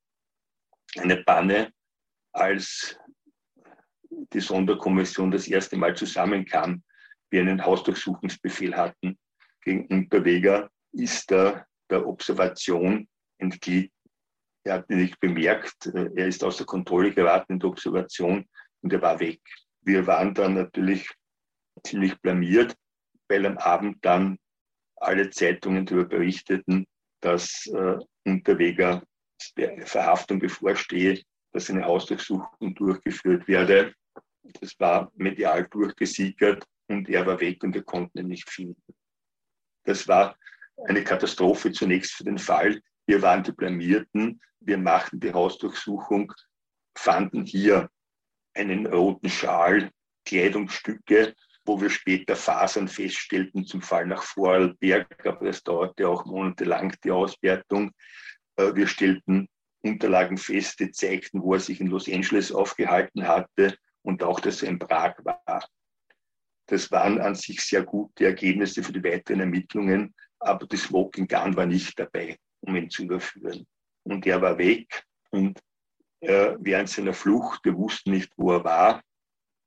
[0.97, 1.73] eine Panne,
[2.33, 2.99] als
[4.33, 6.83] die Sonderkommission das erste Mal zusammenkam,
[7.31, 9.19] wir einen Hausdurchsuchungsbefehl hatten
[9.63, 13.91] gegen Unterweger, ist er der Observation entglieden.
[14.65, 18.49] Er hat nicht bemerkt, er ist außer Kontrolle geraten in der Observation
[18.83, 19.41] und er war weg.
[19.83, 21.09] Wir waren dann natürlich
[21.83, 22.75] ziemlich blamiert,
[23.35, 24.39] weil am Abend dann
[24.97, 26.87] alle Zeitungen darüber berichteten,
[27.21, 29.03] dass äh, Unterweger
[29.85, 31.21] Verhaftung bevorstehe,
[31.53, 33.93] dass eine Hausdurchsuchung durchgeführt werde.
[34.61, 38.95] Das war medial durchgesickert und er war weg und wir konnten ihn nicht finden.
[39.85, 40.37] Das war
[40.87, 42.81] eine Katastrophe zunächst für den Fall.
[43.07, 46.33] Wir waren die Blamierten, wir machten die Hausdurchsuchung,
[46.97, 47.91] fanden hier
[48.55, 49.91] einen roten Schal,
[50.25, 56.95] Kleidungsstücke, wo wir später Fasern feststellten zum Fall nach Vorarlberg, aber das dauerte auch monatelang
[57.03, 57.93] die Auswertung.
[58.57, 59.49] Äh, wir stellten
[59.83, 64.63] Unterlagen fest, die zeigten, wo er sich in Los Angeles aufgehalten hatte und auch, dass
[64.63, 65.69] er in Prag war.
[66.67, 71.57] Das waren an sich sehr gute Ergebnisse für die weiteren Ermittlungen, aber die Smoking Gun
[71.57, 73.67] war nicht dabei, um ihn zu überführen.
[74.05, 75.59] Und er war weg und
[76.21, 79.03] äh, während seiner Flucht, wir wussten nicht, wo er war.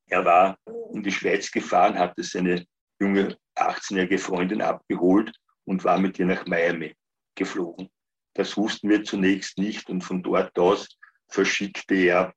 [0.07, 0.57] Er war
[0.93, 2.65] in die Schweiz gefahren, hatte seine
[2.99, 5.31] junge 18-jährige Freundin abgeholt
[5.65, 6.95] und war mit ihr nach Miami
[7.35, 7.89] geflogen.
[8.33, 10.87] Das wussten wir zunächst nicht und von dort aus
[11.27, 12.33] verschickte er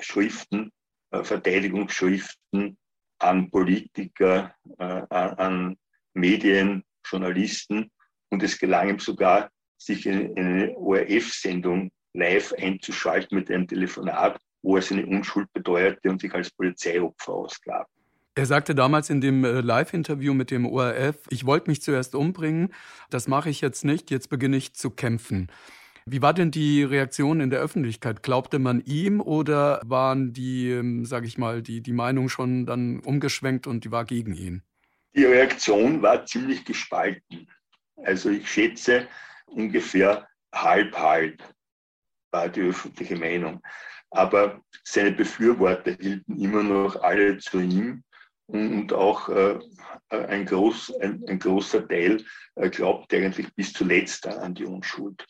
[0.00, 0.70] Schriften,
[1.10, 2.76] äh, Verteidigungsschriften
[3.18, 5.76] an Politiker, äh, an
[6.12, 7.90] Medien, Journalisten
[8.30, 14.76] und es gelang ihm sogar, sich in eine ORF-Sendung live einzuschalten mit einem Telefonat, wo
[14.76, 17.86] er seine Unschuld beteuerte und sich als Polizeiopfer ausgab.
[18.34, 22.74] Er sagte damals in dem äh, Live-Interview mit dem ORF, ich wollte mich zuerst umbringen,
[23.10, 25.52] das mache ich jetzt nicht, jetzt beginne ich zu kämpfen.
[26.06, 28.22] Wie war denn die Reaktion in der Öffentlichkeit?
[28.22, 33.00] Glaubte man ihm oder waren die, ähm, sage ich mal, die, die Meinung schon dann
[33.00, 34.62] umgeschwenkt und die war gegen ihn?
[35.14, 37.48] Die Reaktion war ziemlich gespalten.
[38.02, 39.06] Also ich schätze
[39.46, 41.42] ungefähr halb halb
[42.32, 43.62] war die öffentliche Meinung.
[44.14, 48.04] Aber seine Befürworter hielten immer noch alle zu ihm
[48.46, 49.58] und auch äh,
[50.08, 52.24] ein, groß, ein, ein, großer Teil
[52.54, 55.26] äh, glaubte eigentlich bis zuletzt an die Unschuld.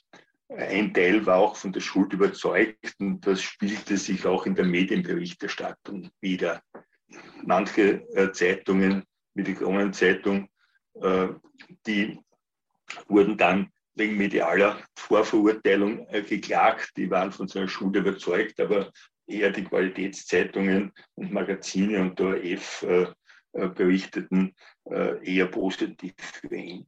[0.50, 4.66] Ein Teil war auch von der Schuld überzeugt und das spielte sich auch in der
[4.66, 6.62] Medienberichterstattung wieder.
[7.42, 10.46] Manche äh, Zeitungen, wie die Kronenzeitung,
[11.00, 11.28] äh,
[11.86, 12.20] die
[13.08, 16.92] wurden dann wegen medialer Vorverurteilung äh, geklagt.
[16.96, 18.90] Die waren von seiner Schuld überzeugt, aber
[19.26, 23.06] eher die Qualitätszeitungen und Magazine und der ORF äh,
[23.54, 24.54] äh, berichteten
[24.90, 26.86] äh, eher positiv für ihn.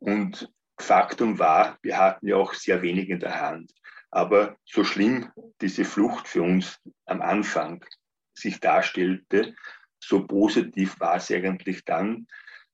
[0.00, 3.72] Und Faktum war, wir hatten ja auch sehr wenig in der Hand.
[4.10, 7.84] Aber so schlimm diese Flucht für uns am Anfang
[8.34, 9.54] sich darstellte,
[10.00, 12.26] so positiv war es eigentlich dann.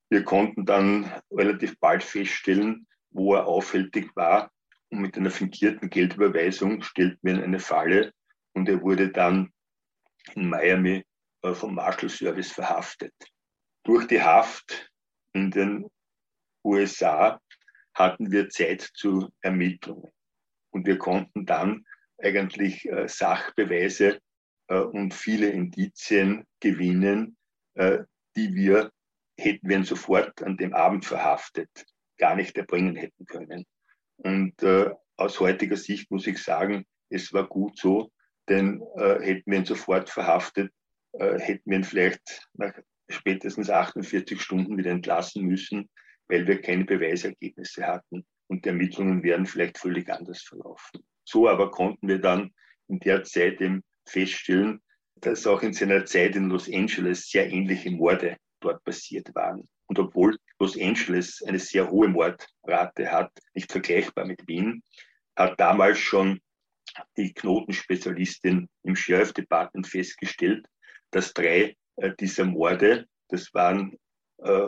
[0.09, 4.51] Wir konnten dann relativ bald feststellen, wo er auffällig war.
[4.89, 8.13] Und mit einer fingierten Geldüberweisung stellten wir in eine Falle
[8.53, 9.51] und er wurde dann
[10.35, 11.03] in Miami
[11.41, 13.13] äh, vom Marshall Service verhaftet.
[13.83, 14.91] Durch die Haft
[15.33, 15.89] in den
[16.63, 17.39] USA
[17.93, 20.11] hatten wir Zeit zu Ermittlungen.
[20.71, 21.85] Und wir konnten dann
[22.17, 24.19] eigentlich äh, Sachbeweise
[24.67, 27.37] äh, und viele Indizien gewinnen,
[28.37, 28.89] die wir,
[29.37, 31.85] hätten wir ihn sofort an dem Abend verhaftet,
[32.17, 33.65] gar nicht erbringen hätten können.
[34.17, 34.63] Und
[35.17, 38.11] aus heutiger Sicht muss ich sagen, es war gut so,
[38.49, 40.71] denn äh, hätten wir ihn sofort verhaftet,
[41.13, 42.73] äh, hätten wir ihn vielleicht nach
[43.09, 45.89] spätestens 48 Stunden wieder entlassen müssen,
[46.27, 51.03] weil wir keine Beweisergebnisse hatten und die Ermittlungen wären vielleicht völlig anders verlaufen.
[51.23, 52.51] So aber konnten wir dann
[52.87, 54.81] in der Zeit eben feststellen,
[55.15, 59.67] dass auch in seiner Zeit in Los Angeles sehr ähnliche Morde dort passiert waren.
[59.87, 64.83] Und obwohl Los Angeles eine sehr hohe Mordrate hat, nicht vergleichbar mit Wien,
[65.35, 66.39] hat damals schon
[67.17, 70.65] die Knotenspezialistin im Sheriff Department festgestellt,
[71.11, 73.97] dass drei äh, dieser Morde, das waren
[74.43, 74.67] äh,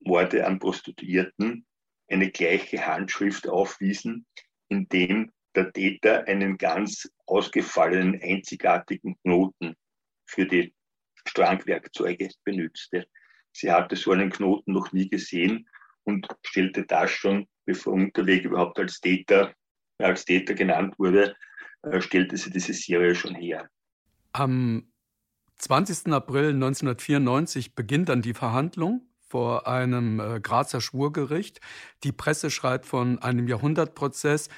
[0.00, 1.66] Morde an Prostituierten,
[2.08, 4.26] eine gleiche Handschrift aufwiesen,
[4.68, 9.76] in dem der Täter einen ganz ausgefallenen, einzigartigen Knoten
[10.26, 10.74] für die
[11.26, 13.06] Strangwerkzeuge benützte.
[13.54, 15.68] Sie hatte so einen Knoten noch nie gesehen
[16.02, 19.54] und stellte das schon, bevor Unterweg überhaupt als Täter,
[19.98, 21.36] als Täter genannt wurde,
[21.82, 23.68] äh, stellte sie diese Serie schon her.
[24.32, 24.92] Am
[25.56, 26.12] 20.
[26.12, 31.60] April 1994 beginnt dann die Verhandlung vor einem äh, Grazer Schwurgericht.
[32.02, 34.48] Die Presse schreibt von einem Jahrhundertprozess,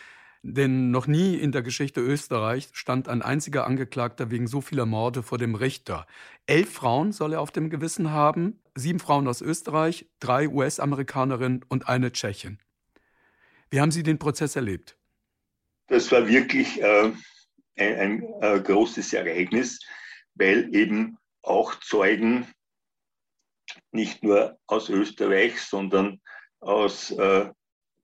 [0.55, 5.23] denn noch nie in der Geschichte Österreichs stand ein einziger Angeklagter wegen so vieler Morde
[5.23, 6.07] vor dem Richter.
[6.47, 11.89] Elf Frauen soll er auf dem Gewissen haben, sieben Frauen aus Österreich, drei US-Amerikanerinnen und
[11.89, 12.59] eine Tschechin.
[13.71, 14.97] Wie haben Sie den Prozess erlebt?
[15.89, 17.13] Das war wirklich äh,
[17.77, 19.81] ein, ein äh, großes Ereignis,
[20.35, 22.47] weil eben auch Zeugen
[23.91, 26.21] nicht nur aus Österreich, sondern
[26.61, 27.51] aus äh,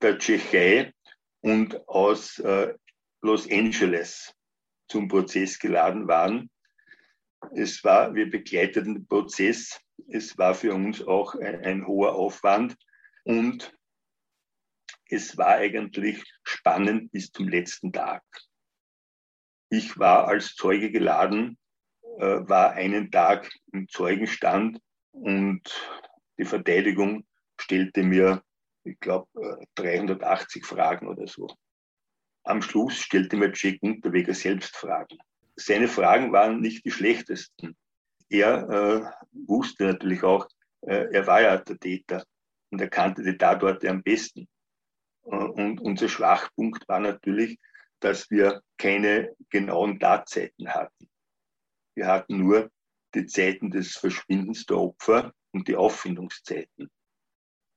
[0.01, 0.93] der Tschechei
[1.43, 2.75] und aus äh,
[3.21, 4.35] Los Angeles
[4.89, 6.51] zum Prozess geladen waren.
[7.55, 9.81] Es war, wir begleiteten den Prozess.
[10.09, 12.77] Es war für uns auch ein, ein hoher Aufwand
[13.25, 13.77] und
[15.09, 18.23] es war eigentlich spannend bis zum letzten Tag.
[19.69, 21.59] Ich war als Zeuge geladen,
[22.19, 25.63] äh, war einen Tag im Zeugenstand und
[26.39, 27.27] die Verteidigung
[27.61, 28.43] stellte mir
[28.85, 29.29] ich glaube,
[29.77, 31.49] 380 Fragen oder so.
[32.45, 35.19] Am Schluss stellte mir Jack Unterweger selbst Fragen.
[35.57, 37.77] Seine Fragen waren nicht die schlechtesten.
[38.29, 39.03] Er äh,
[39.47, 40.49] wusste natürlich auch,
[40.81, 42.25] äh, er war ja der Täter
[42.71, 44.49] und er kannte die Tatorte am besten.
[45.25, 47.59] Äh, und unser Schwachpunkt war natürlich,
[48.01, 51.09] dass wir keine genauen Tatzeiten hatten.
[51.95, 52.71] Wir hatten nur
[53.15, 56.91] die Zeiten des Verschwindens der Opfer und die Auffindungszeiten.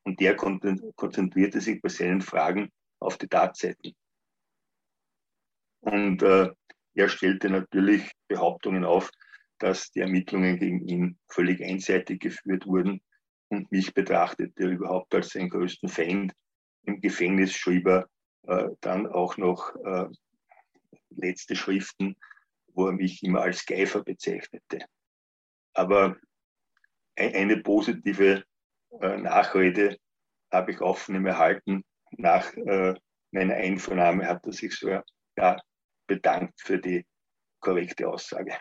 [0.05, 3.93] Und der konzentrierte sich bei seinen Fragen auf die Tatzeiten.
[5.81, 6.51] Und äh,
[6.93, 9.11] er stellte natürlich Behauptungen auf,
[9.59, 13.01] dass die Ermittlungen gegen ihn völlig einseitig geführt wurden
[13.49, 16.33] und mich betrachtete er überhaupt als seinen größten Feind.
[16.83, 18.09] Im Gefängnis schrieb er
[18.43, 20.07] äh, dann auch noch äh,
[21.09, 22.15] letzte Schriften,
[22.73, 24.85] wo er mich immer als Geifer bezeichnete.
[25.73, 26.17] Aber
[27.15, 28.43] eine positive
[28.99, 29.97] Nachrede
[30.51, 31.83] habe ich offen erhalten.
[32.11, 32.93] Nach äh,
[33.31, 35.01] meiner Einvernahme hat er sich so
[35.37, 35.57] ja,
[36.07, 37.05] bedankt für die
[37.59, 38.53] korrekte Aussage.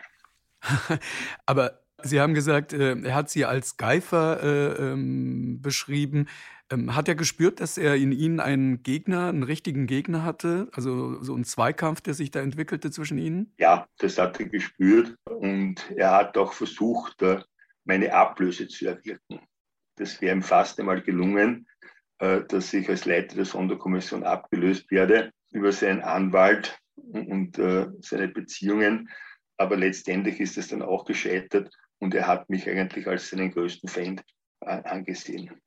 [1.45, 6.27] Aber Sie haben gesagt, äh, er hat Sie als Geifer äh, ähm, beschrieben.
[6.71, 10.67] Ähm, hat er gespürt, dass er in Ihnen einen Gegner, einen richtigen Gegner hatte?
[10.73, 13.53] Also so einen Zweikampf, der sich da entwickelte zwischen Ihnen?
[13.57, 17.39] Ja, das hat er gespürt und er hat auch versucht, äh,
[17.85, 19.39] meine Ablöse zu erwirken.
[19.95, 21.67] Das wäre ihm fast einmal gelungen,
[22.19, 28.27] äh, dass ich als Leiter der Sonderkommission abgelöst werde über seinen Anwalt und äh, seine
[28.27, 29.09] Beziehungen.
[29.57, 33.89] Aber letztendlich ist es dann auch gescheitert und er hat mich eigentlich als seinen größten
[33.89, 34.23] Feind
[34.61, 35.61] äh, angesehen.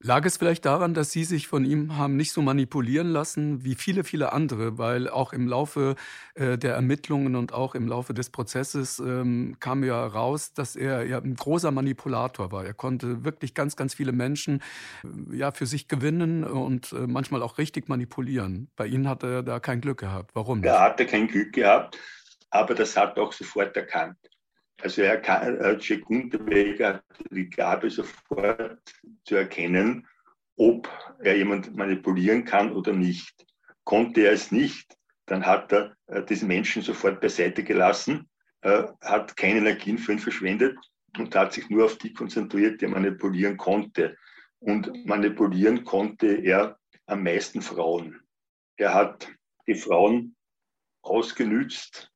[0.00, 3.74] Lag es vielleicht daran, dass Sie sich von ihm haben nicht so manipulieren lassen wie
[3.74, 5.96] viele, viele andere, weil auch im Laufe
[6.34, 11.04] äh, der Ermittlungen und auch im Laufe des Prozesses ähm, kam ja raus, dass er
[11.04, 12.64] ja ein großer Manipulator war.
[12.64, 14.62] Er konnte wirklich ganz, ganz viele Menschen
[15.02, 18.70] äh, ja für sich gewinnen und äh, manchmal auch richtig manipulieren.
[18.76, 20.30] Bei Ihnen hat er da kein Glück gehabt.
[20.34, 20.62] Warum?
[20.62, 21.98] Er hatte kein Glück gehabt,
[22.50, 24.16] aber das hat er auch sofort erkannt.
[24.80, 28.80] Also er kann, äh, Jack Unterweger hat die Gabe sofort
[29.24, 30.06] zu erkennen,
[30.56, 30.88] ob
[31.20, 33.46] er jemand manipulieren kann oder nicht.
[33.84, 38.28] Konnte er es nicht, dann hat er äh, diesen Menschen sofort beiseite gelassen,
[38.60, 40.78] äh, hat keine Energien für ihn verschwendet
[41.16, 44.16] und hat sich nur auf die konzentriert, die er manipulieren konnte.
[44.60, 48.20] Und manipulieren konnte er am meisten Frauen.
[48.76, 49.28] Er hat
[49.66, 50.36] die Frauen
[51.02, 52.10] ausgenützt,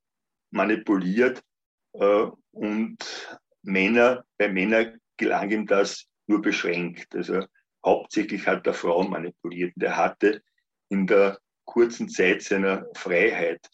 [0.50, 1.42] manipuliert
[1.92, 2.98] und
[3.62, 7.14] Männer, bei Männern gelang ihm das nur beschränkt.
[7.14, 7.44] Also
[7.84, 9.74] hauptsächlich hat er Frauen manipuliert.
[9.76, 10.42] Und er hatte
[10.88, 13.68] in der kurzen Zeit seiner Freiheit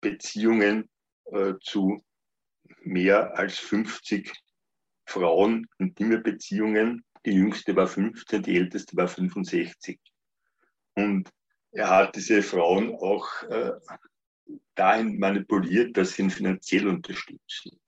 [0.00, 0.88] Beziehungen
[1.26, 2.04] äh, zu
[2.82, 4.32] mehr als 50
[5.06, 7.04] Frauen, intime Beziehungen.
[7.26, 10.00] Die jüngste war 15, die älteste war 65.
[10.94, 11.30] Und
[11.72, 13.72] er hat diese Frauen auch äh,
[14.74, 17.78] dahin manipuliert, dass sie ihn finanziell unterstützen.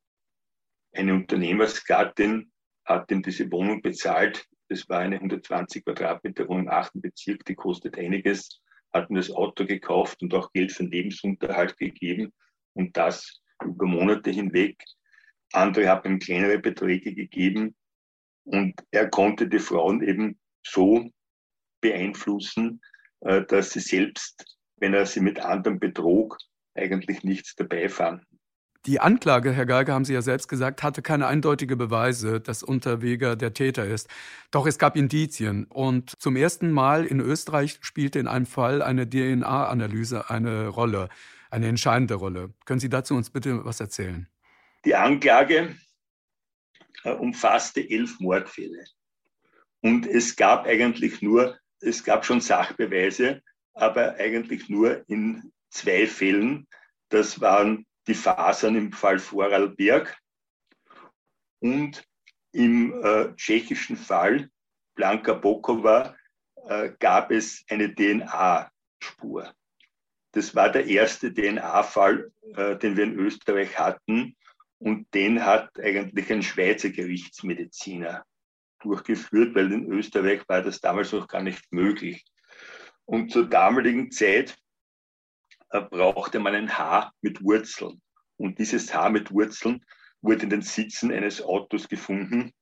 [0.93, 2.53] Eine Unternehmersgattin
[2.85, 4.47] hat ihm diese Wohnung bezahlt.
[4.69, 8.61] Das war eine 120 Quadratmeter Wohnung im achten Bezirk, die kostet einiges,
[8.93, 12.33] hat ihm das Auto gekauft und auch Geld für den Lebensunterhalt gegeben
[12.75, 14.83] und das über Monate hinweg.
[15.53, 17.75] Andere haben ihm kleinere Beträge gegeben
[18.45, 21.11] und er konnte die Frauen eben so
[21.81, 22.81] beeinflussen,
[23.21, 26.39] äh, dass sie selbst, wenn er sie mit anderen betrog,
[26.75, 28.27] eigentlich nichts dabei fanden.
[28.87, 33.37] Die Anklage, Herr Geiger, haben Sie ja selbst gesagt, hatte keine eindeutige Beweise, dass Unterweger
[33.37, 34.09] der Täter ist.
[34.51, 35.67] Doch es gab Indizien.
[35.67, 41.11] Und zum ersten Mal in Österreich spielte in einem Fall eine DNA-Analyse eine Rolle,
[41.49, 42.53] eine entscheidende Rolle.
[42.65, 44.27] Können Sie dazu uns bitte was erzählen?
[44.85, 45.77] Die Anklage
[47.05, 48.85] äh, umfasste elf Mordfälle.
[49.81, 53.43] Und es gab eigentlich nur, es gab schon Sachbeweise,
[53.75, 56.69] aber eigentlich nur in zwei Fällen.
[57.09, 60.17] Das waren die Fasern im Fall Vorarlberg
[61.61, 62.05] und
[62.53, 64.51] im äh, tschechischen Fall
[64.95, 66.17] Blanka Bokova
[66.67, 69.55] äh, gab es eine DNA-Spur.
[70.33, 74.37] Das war der erste DNA-Fall, äh, den wir in Österreich hatten.
[74.79, 78.25] Und den hat eigentlich ein Schweizer Gerichtsmediziner
[78.81, 82.25] durchgeführt, weil in Österreich war das damals noch gar nicht möglich.
[83.05, 84.57] Und zur damaligen Zeit
[85.81, 88.01] brauchte man ein Haar mit Wurzeln.
[88.37, 89.85] Und dieses Haar mit Wurzeln
[90.21, 92.53] wurde in den Sitzen eines Autos gefunden,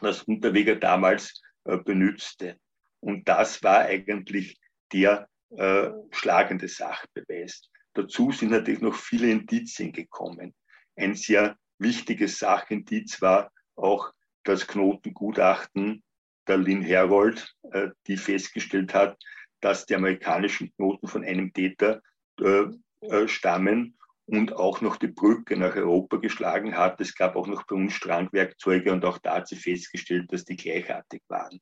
[0.00, 2.58] das Unterweger damals äh, benützte.
[3.00, 4.58] Und das war eigentlich
[4.92, 7.68] der äh, schlagende Sachbeweis.
[7.94, 10.54] Dazu sind natürlich noch viele Indizien gekommen.
[10.96, 14.12] Ein sehr wichtiges Sachindiz war auch
[14.44, 16.02] das Knotengutachten
[16.46, 19.18] der Lynn Herold, äh, die festgestellt hat,
[19.60, 22.02] dass die amerikanischen Knoten von einem Täter
[22.40, 22.66] äh,
[23.00, 27.00] äh, stammen und auch noch die Brücke nach Europa geschlagen hat.
[27.00, 30.56] Es gab auch noch bei uns Strangwerkzeuge und auch da hat sie festgestellt, dass die
[30.56, 31.60] gleichartig waren.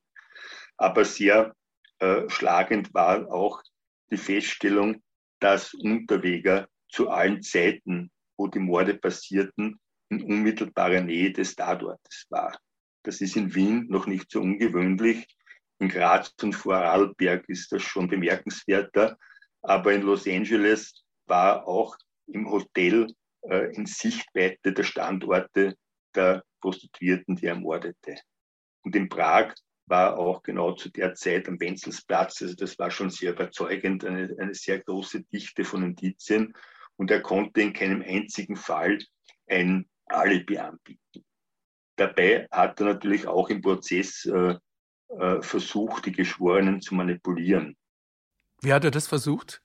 [0.77, 1.55] Aber sehr
[1.99, 3.63] äh, schlagend war auch
[4.11, 5.03] die Feststellung,
[5.41, 12.59] dass Unterweger zu allen Zeiten, wo die Morde passierten, in unmittelbarer Nähe des Tatortes war.
[13.03, 15.27] Das ist in Wien noch nicht so ungewöhnlich.
[15.79, 19.19] In Graz und Vorarlberg ist das schon bemerkenswerter.
[19.65, 21.97] Aber in Los Angeles war auch
[22.27, 23.07] im Hotel
[23.49, 25.77] äh, in Sichtweite der Standorte
[26.15, 28.17] der Prostituierten, die ermordete.
[28.83, 29.55] Und in Prag
[29.87, 34.35] war auch genau zu der Zeit am Wenzelsplatz, also das war schon sehr überzeugend, eine,
[34.39, 36.55] eine sehr große Dichte von Indizien.
[36.97, 38.99] Und er konnte in keinem einzigen Fall
[39.47, 41.25] ein Alibi anbieten.
[41.97, 44.57] Dabei hat er natürlich auch im Prozess äh,
[45.09, 47.77] äh, versucht, die Geschworenen zu manipulieren.
[48.65, 49.61] Wie hat er das versucht?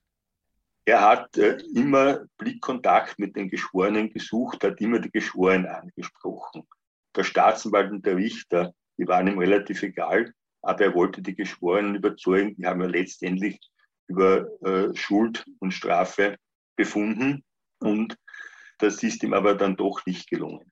[0.84, 6.68] Er hat äh, immer Blickkontakt mit den Geschworenen gesucht, hat immer die Geschworenen angesprochen.
[7.16, 11.96] Der Staatsanwalt und der Richter, die waren ihm relativ egal, aber er wollte die Geschworenen
[11.96, 12.56] überzeugen.
[12.58, 13.60] Die haben ja letztendlich
[14.08, 16.36] über äh, Schuld und Strafe
[16.76, 17.46] befunden
[17.80, 18.18] und
[18.80, 20.72] das ist ihm aber dann doch nicht gelungen.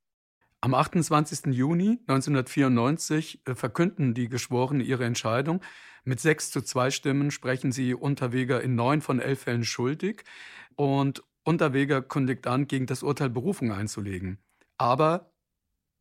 [0.60, 1.54] Am 28.
[1.54, 5.62] Juni 1994 äh, verkünden die Geschworenen ihre Entscheidung.
[6.04, 10.24] Mit sechs zu zwei Stimmen sprechen sie Unterweger in neun von elf Fällen schuldig.
[10.76, 14.40] Und Unterweger kündigt an, gegen das Urteil Berufung einzulegen.
[14.78, 15.32] Aber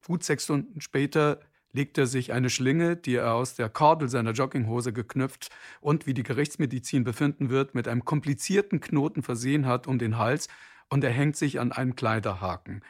[0.07, 1.41] gut sechs Stunden später
[1.73, 5.51] legt er sich eine Schlinge, die er aus der Kordel seiner Jogginghose geknüpft
[5.81, 10.49] und, wie die Gerichtsmedizin befinden wird, mit einem komplizierten Knoten versehen hat um den Hals
[10.89, 12.83] und er hängt sich an einen Kleiderhaken.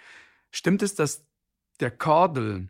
[0.53, 1.26] Stimmt es, dass
[1.81, 2.69] der Kordel,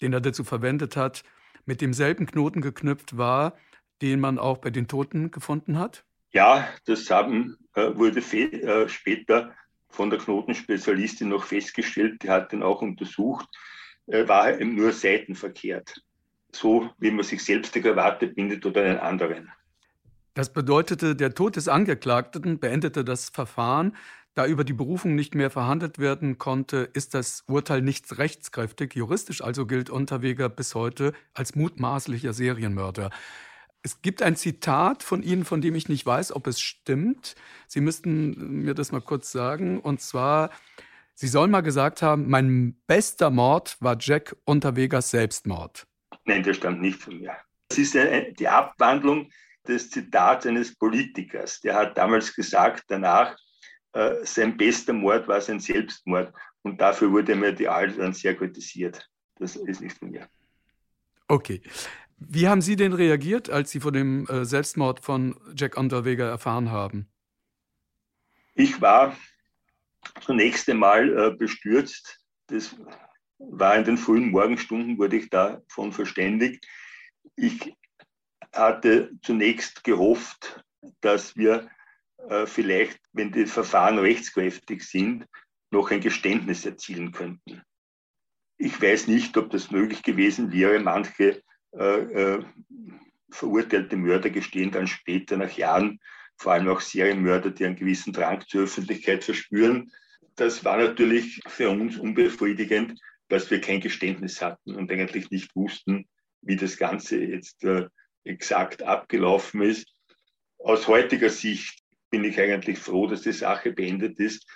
[0.00, 1.24] den er dazu verwendet hat,
[1.64, 3.54] mit demselben Knoten geknüpft war,
[4.02, 6.04] den man auch bei den Toten gefunden hat?
[6.32, 9.54] Ja, das haben, äh, wurde äh, später
[9.88, 12.22] von der Knotenspezialistin noch festgestellt.
[12.22, 13.48] Die hat den auch untersucht.
[14.06, 16.02] Äh, war eben nur seitenverkehrt.
[16.52, 19.52] So, wie man sich selbst die Krawatte bindet oder einen anderen.
[20.34, 23.96] Das bedeutete, der Tod des Angeklagten beendete das Verfahren.
[24.34, 28.94] Da über die Berufung nicht mehr verhandelt werden konnte, ist das Urteil nicht rechtskräftig.
[28.94, 33.10] Juristisch also gilt Unterweger bis heute als mutmaßlicher Serienmörder.
[33.82, 37.34] Es gibt ein Zitat von Ihnen, von dem ich nicht weiß, ob es stimmt.
[37.66, 39.80] Sie müssten mir das mal kurz sagen.
[39.80, 40.50] Und zwar,
[41.14, 45.86] Sie sollen mal gesagt haben, mein bester Mord war Jack Unterwegers Selbstmord.
[46.24, 47.34] Nein, der stammt nicht von mir.
[47.68, 47.96] Das ist
[48.38, 49.30] die Abwandlung
[49.66, 51.60] des Zitats eines Politikers.
[51.60, 53.36] Der hat damals gesagt, danach,
[53.92, 56.32] äh, sein bester Mord war sein Selbstmord.
[56.62, 59.08] Und dafür wurde mir die Alte dann sehr kritisiert.
[59.36, 60.28] Das ist nicht von mir.
[61.28, 61.62] Okay.
[62.18, 66.70] Wie haben Sie denn reagiert, als Sie von dem äh, Selbstmord von Jack Underweger erfahren
[66.70, 67.08] haben?
[68.54, 69.16] Ich war
[70.20, 72.20] zunächst einmal äh, bestürzt.
[72.48, 72.76] Das
[73.38, 76.66] war in den frühen Morgenstunden, wurde ich davon verständigt.
[77.36, 77.74] Ich
[78.52, 80.62] hatte zunächst gehofft,
[81.00, 81.70] dass wir
[82.28, 85.26] äh, vielleicht, wenn die Verfahren rechtskräftig sind,
[85.70, 87.62] noch ein Geständnis erzielen könnten.
[88.58, 90.78] Ich weiß nicht, ob das möglich gewesen wäre.
[90.80, 91.42] Manche
[91.72, 92.44] äh, äh,
[93.30, 96.00] verurteilte Mörder gestehen dann später nach Jahren,
[96.36, 99.90] vor allem auch Serienmörder, die einen gewissen Drang zur Öffentlichkeit verspüren.
[100.36, 106.08] Das war natürlich für uns unbefriedigend, dass wir kein Geständnis hatten und eigentlich nicht wussten,
[106.42, 107.88] wie das Ganze jetzt äh,
[108.24, 109.86] exakt abgelaufen ist.
[110.58, 111.79] Aus heutiger Sicht
[112.10, 114.46] bin ich eigentlich froh, dass die Sache beendet ist,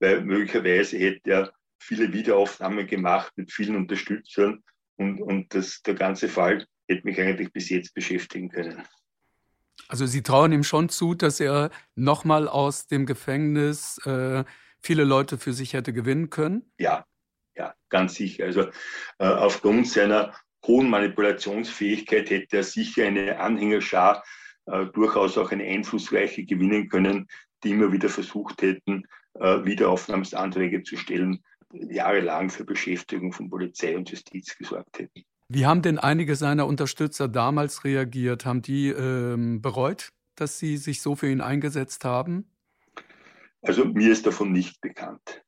[0.00, 4.62] weil möglicherweise hätte er viele Wiederaufnahmen gemacht mit vielen Unterstützern
[4.96, 8.82] und, und das, der ganze Fall hätte mich eigentlich bis jetzt beschäftigen können.
[9.88, 14.44] Also Sie trauen ihm schon zu, dass er nochmal aus dem Gefängnis äh,
[14.80, 16.70] viele Leute für sich hätte gewinnen können?
[16.78, 17.04] Ja,
[17.56, 18.44] ja, ganz sicher.
[18.44, 18.62] Also
[19.18, 20.34] äh, aufgrund seiner
[20.66, 24.24] hohen Manipulationsfähigkeit hätte er sicher eine Anhängerschar,
[24.66, 27.28] äh, durchaus auch eine einflussreiche gewinnen können,
[27.64, 29.04] die immer wieder versucht hätten,
[29.34, 31.42] äh, Wiederaufnahmsanträge zu stellen,
[31.72, 35.24] jahrelang für Beschäftigung von Polizei und Justiz gesorgt hätten.
[35.48, 38.46] Wie haben denn einige seiner Unterstützer damals reagiert?
[38.46, 42.50] Haben die ähm, bereut, dass sie sich so für ihn eingesetzt haben?
[43.62, 45.42] Also mir ist davon nicht bekannt.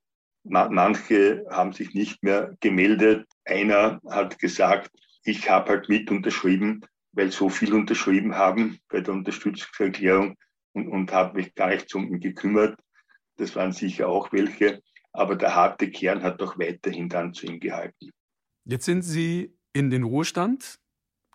[0.44, 3.26] Manche haben sich nicht mehr gemeldet.
[3.44, 4.90] Einer hat gesagt,
[5.24, 6.82] ich habe halt mit unterschrieben,
[7.14, 10.36] weil so viel unterschrieben haben bei der Unterstützungserklärung
[10.72, 12.78] und, und habe mich gar nicht um ihn gekümmert.
[13.36, 14.82] Das waren sicher auch welche.
[15.12, 18.10] Aber der harte Kern hat doch weiterhin dann zu ihm gehalten.
[18.64, 20.80] Jetzt sind Sie in den Ruhestand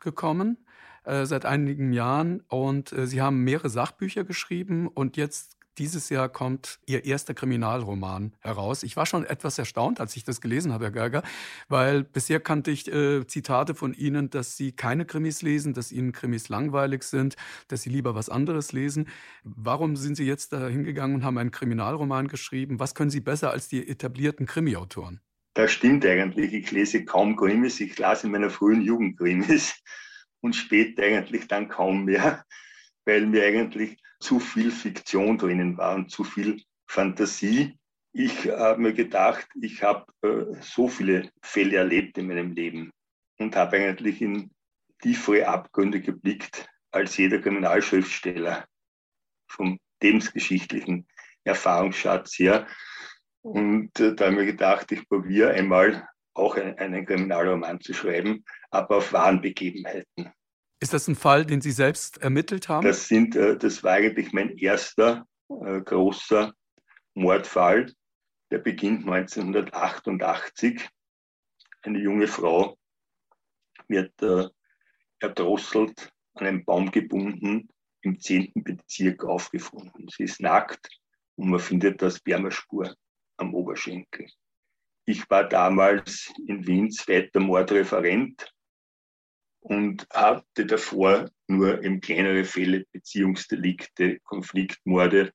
[0.01, 0.65] gekommen
[1.05, 6.29] äh, seit einigen Jahren und äh, Sie haben mehrere Sachbücher geschrieben und jetzt dieses Jahr
[6.29, 8.83] kommt Ihr erster Kriminalroman heraus.
[8.83, 11.23] Ich war schon etwas erstaunt, als ich das gelesen habe, Herr Geiger,
[11.69, 16.11] weil bisher kannte ich äh, Zitate von Ihnen, dass Sie keine Krimis lesen, dass Ihnen
[16.11, 17.37] Krimis langweilig sind,
[17.69, 19.07] dass Sie lieber was anderes lesen.
[19.43, 22.79] Warum sind Sie jetzt da hingegangen und haben einen Kriminalroman geschrieben?
[22.79, 25.21] Was können Sie besser als die etablierten Krimi-Autoren?
[25.53, 26.53] Das stimmt eigentlich.
[26.53, 27.79] Ich lese kaum Krimis.
[27.79, 29.73] Ich las in meiner frühen Jugend Krimis
[30.41, 32.45] und später eigentlich dann kaum mehr,
[33.05, 37.77] weil mir eigentlich zu viel Fiktion drinnen war und zu viel Fantasie.
[38.11, 42.91] Ich habe mir gedacht, ich habe äh, so viele Fälle erlebt in meinem Leben
[43.37, 44.51] und habe eigentlich in
[45.01, 48.65] tiefere Abgründe geblickt als jeder Kriminalschriftsteller
[49.47, 51.07] vom lebensgeschichtlichen
[51.43, 52.67] Erfahrungsschatz her.
[53.41, 57.93] Und äh, da habe ich mir gedacht, ich probiere einmal auch einen, einen Kriminalroman zu
[57.93, 60.31] schreiben, aber auf wahren Begebenheiten.
[60.81, 62.85] Ist das ein Fall, den Sie selbst ermittelt haben?
[62.85, 66.53] Das, sind, äh, das war eigentlich mein erster äh, großer
[67.15, 67.93] Mordfall.
[68.51, 70.87] Der beginnt 1988.
[71.81, 72.77] Eine junge Frau
[73.87, 74.47] wird äh,
[75.19, 77.69] erdrosselt, an einen Baum gebunden,
[78.01, 78.51] im 10.
[78.55, 80.07] Bezirk aufgefunden.
[80.09, 80.89] Sie ist nackt
[81.35, 82.95] und man findet das Wärmerspur
[83.37, 84.27] am Oberschenkel.
[85.05, 88.53] Ich war damals in Wien zweiter Mordreferent
[89.61, 95.33] und hatte davor nur eben kleinere Fälle, Beziehungsdelikte, Konfliktmorde.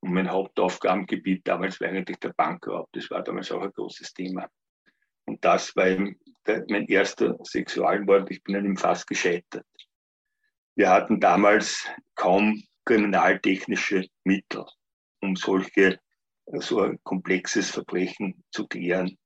[0.00, 2.88] Und mein Hauptaufgabengebiet damals war eigentlich der Bankraub.
[2.92, 4.48] Das war damals auch ein großes Thema.
[5.26, 6.18] Und das war eben
[6.68, 8.30] mein erster Sexualmord.
[8.30, 9.66] Ich bin an ihm fast gescheitert.
[10.76, 14.66] Wir hatten damals kaum kriminaltechnische Mittel,
[15.22, 15.98] um solche,
[16.46, 19.16] so ein komplexes Verbrechen zu klären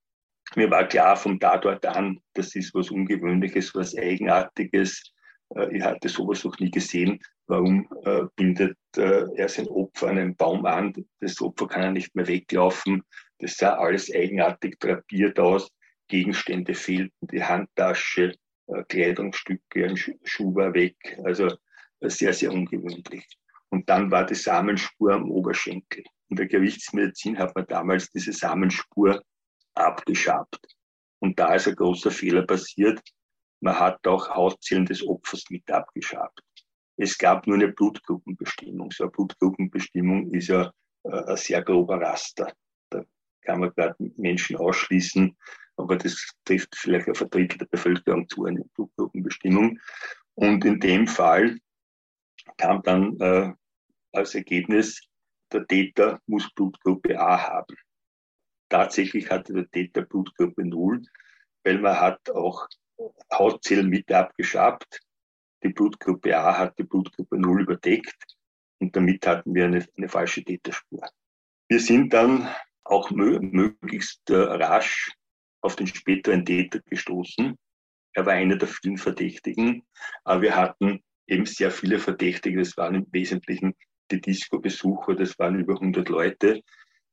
[0.56, 5.12] mir war klar vom Tatort an, das ist was Ungewöhnliches, was Eigenartiges.
[5.54, 7.20] Äh, ich hatte sowas noch nie gesehen.
[7.46, 10.94] Warum äh, bindet äh, er sein Opfer an einen Baum an?
[11.20, 13.02] Das Opfer kann er nicht mehr weglaufen.
[13.38, 15.70] Das sah alles eigenartig drapiert aus.
[16.08, 18.34] Gegenstände fehlten, die Handtasche,
[18.88, 20.96] Kleidungsstücke, ein Schuh war weg.
[21.24, 21.50] Also
[22.00, 23.26] sehr, sehr ungewöhnlich.
[23.70, 26.04] Und dann war die Samenspur am Oberschenkel.
[26.30, 29.22] In der Gerichtsmedizin hat man damals diese Samenspur
[29.78, 30.60] abgeschabt.
[31.20, 33.00] Und da ist ein großer Fehler passiert.
[33.60, 36.40] Man hat auch Hautzellen des Opfers mit abgeschabt.
[36.96, 38.90] Es gab nur eine Blutgruppenbestimmung.
[38.90, 40.72] So eine Blutgruppenbestimmung ist ja
[41.04, 42.52] äh, ein sehr grober Raster.
[42.90, 43.04] Da
[43.42, 45.36] kann man gerade Menschen ausschließen,
[45.76, 49.78] aber das trifft vielleicht ein Drittel der Bevölkerung zu, eine Blutgruppenbestimmung.
[50.34, 51.58] Und in dem Fall
[52.56, 53.52] kam dann äh,
[54.12, 55.02] als Ergebnis,
[55.52, 57.76] der Täter muss Blutgruppe A haben
[58.68, 61.02] tatsächlich hatte der Täter Blutgruppe 0,
[61.64, 62.68] weil man hat auch
[63.32, 65.00] Hautzellen mit abgeschabt.
[65.62, 68.16] Die Blutgruppe A hat die Blutgruppe 0 überdeckt
[68.80, 71.08] und damit hatten wir eine, eine falsche Täterspur.
[71.68, 72.48] Wir sind dann
[72.84, 75.12] auch möglichst äh, rasch
[75.60, 77.56] auf den späteren Täter gestoßen.
[78.14, 79.86] Er war einer der vielen Verdächtigen,
[80.24, 82.58] aber wir hatten eben sehr viele Verdächtige.
[82.58, 83.74] Das waren im Wesentlichen
[84.10, 86.62] die Disco-Besucher, das waren über 100 Leute.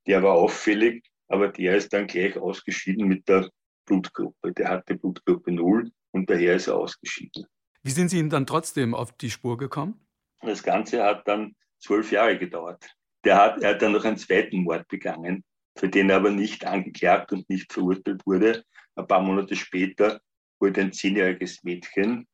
[0.08, 3.50] Der war auffällig, aber der ist dann gleich ausgeschieden mit der
[3.86, 4.54] Blutgruppe.
[4.54, 7.46] Der hatte Blutgruppe 0 und daher ist er ausgeschieden.
[7.84, 10.00] Wie sind Sie ihm dann trotzdem auf die Spur gekommen?
[10.42, 12.84] Das Ganze hat dann zwölf Jahre gedauert.
[13.24, 15.44] Der hat, er hat dann noch einen zweiten Mord begangen,
[15.78, 18.64] für den er aber nicht angeklagt und nicht verurteilt wurde.
[18.96, 20.22] Ein paar Monate später
[20.60, 22.28] wurde ein zehnjähriges Mädchen,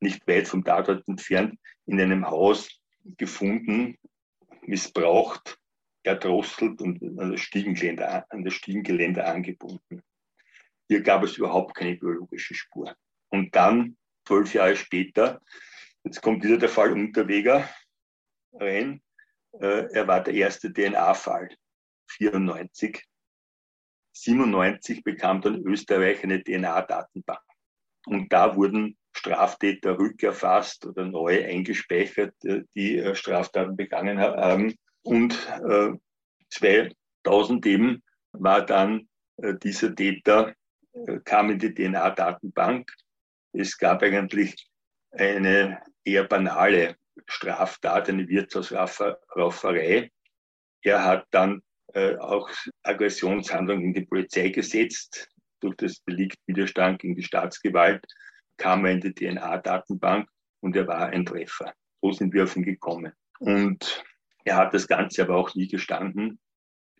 [0.00, 2.68] nicht weit vom Tatort entfernt, in einem Haus
[3.16, 3.96] gefunden,
[4.62, 5.58] missbraucht,
[6.02, 10.02] erdrosselt und an das Stiegengeländer, an das Stiegengeländer angebunden.
[10.88, 12.94] Hier gab es überhaupt keine biologische Spur.
[13.30, 13.96] Und dann,
[14.26, 15.40] zwölf Jahre später,
[16.04, 17.68] jetzt kommt wieder der Fall Unterweger
[18.52, 19.02] rein.
[19.60, 21.50] Äh, er war der erste DNA-Fall,
[22.10, 23.04] 94.
[24.14, 27.40] 97 bekam dann Österreich eine DNA-Datenbank.
[28.06, 34.74] Und da wurden Straftäter rückerfasst oder neu eingespeichert, äh, die äh, Straftaten begangen haben.
[35.02, 35.34] Und
[35.68, 35.92] äh,
[36.50, 40.54] 2000 eben war dann äh, dieser Täter,
[40.92, 42.92] äh, kam in die DNA-Datenbank.
[43.52, 44.68] Es gab eigentlich
[45.10, 46.96] eine eher banale
[47.26, 50.10] Straftat, eine Wirtshausrauferei.
[50.82, 51.62] Er hat dann
[51.94, 52.50] äh, auch
[52.82, 55.28] Aggressionshandlungen gegen die Polizei gesetzt.
[55.60, 58.04] Durch das Delikt Widerstand gegen die Staatsgewalt
[58.56, 60.28] kam er in die DNA-Datenbank
[60.60, 61.72] und er war ein Treffer.
[62.00, 63.12] So sind wir auf ihn gekommen.
[63.38, 64.04] Und
[64.44, 66.38] er hat das Ganze aber auch nie gestanden.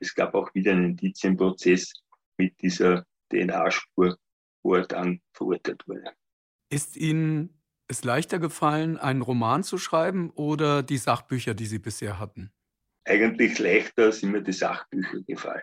[0.01, 1.93] Es gab auch wieder einen Indizienprozess
[2.37, 4.17] mit dieser DNA-Spur,
[4.63, 6.13] wo er dann verurteilt wurde.
[6.71, 12.19] Ist Ihnen es leichter gefallen, einen Roman zu schreiben oder die Sachbücher, die Sie bisher
[12.19, 12.51] hatten?
[13.05, 15.63] Eigentlich leichter sind mir die Sachbücher gefallen.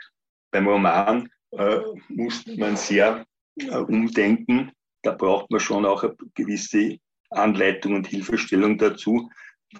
[0.51, 3.25] Beim Roman äh, muss man sehr
[3.57, 4.71] äh, umdenken.
[5.03, 6.99] Da braucht man schon auch eine gewisse
[7.29, 9.29] Anleitung und Hilfestellung dazu,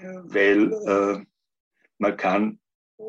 [0.01, 1.25] weil äh,
[1.99, 2.59] man kann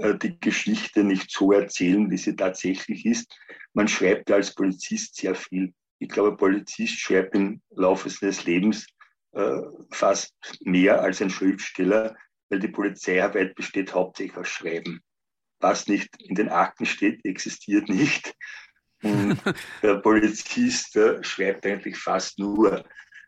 [0.00, 3.34] äh, die Geschichte nicht so erzählen, wie sie tatsächlich ist.
[3.72, 5.72] Man schreibt als Polizist sehr viel.
[5.98, 8.86] Ich glaube, ein Polizist schreibt im Laufe seines Lebens
[9.32, 9.60] äh,
[9.90, 12.16] fast mehr als ein Schriftsteller,
[12.48, 15.00] weil die Polizeiarbeit besteht hauptsächlich aus Schreiben.
[15.60, 18.34] Was nicht in den Akten steht, existiert nicht.
[19.02, 19.38] Und
[19.82, 22.84] der Polizist äh, schreibt eigentlich fast nur.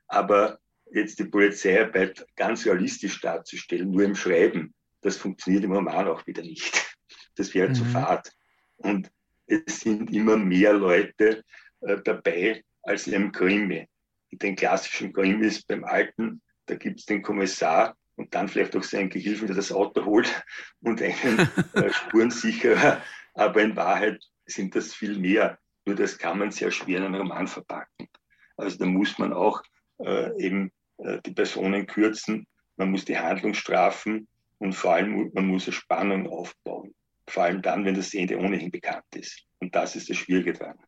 [0.09, 0.59] Aber
[0.93, 6.43] jetzt die Polizeiarbeit ganz realistisch darzustellen, nur im Schreiben, das funktioniert im Roman auch wieder
[6.43, 6.97] nicht.
[7.37, 7.75] Das wäre mhm.
[7.75, 8.33] zu fad.
[8.77, 9.11] Und
[9.47, 11.45] es sind immer mehr Leute
[11.81, 13.89] äh, dabei als im Krimi.
[14.31, 18.83] In den klassischen Krimis beim Alten, da gibt es den Kommissar und dann vielleicht auch
[18.83, 20.43] seinen Gehilfen, der das Auto holt
[20.81, 23.03] und einen äh, Spurensicherer.
[23.35, 25.59] Aber in Wahrheit sind das viel mehr.
[25.85, 28.09] Nur das kann man sehr schwer in einen Roman verpacken.
[28.57, 29.63] Also da muss man auch
[29.99, 32.47] äh, eben äh, die Personen kürzen,
[32.77, 34.29] man muss die Handlung strafen
[34.63, 36.95] und vor allem man muss eine Spannung aufbauen.
[37.29, 39.43] Vor allem dann, wenn das Ende ohnehin bekannt ist.
[39.59, 40.79] Und das ist das Schwierige dran.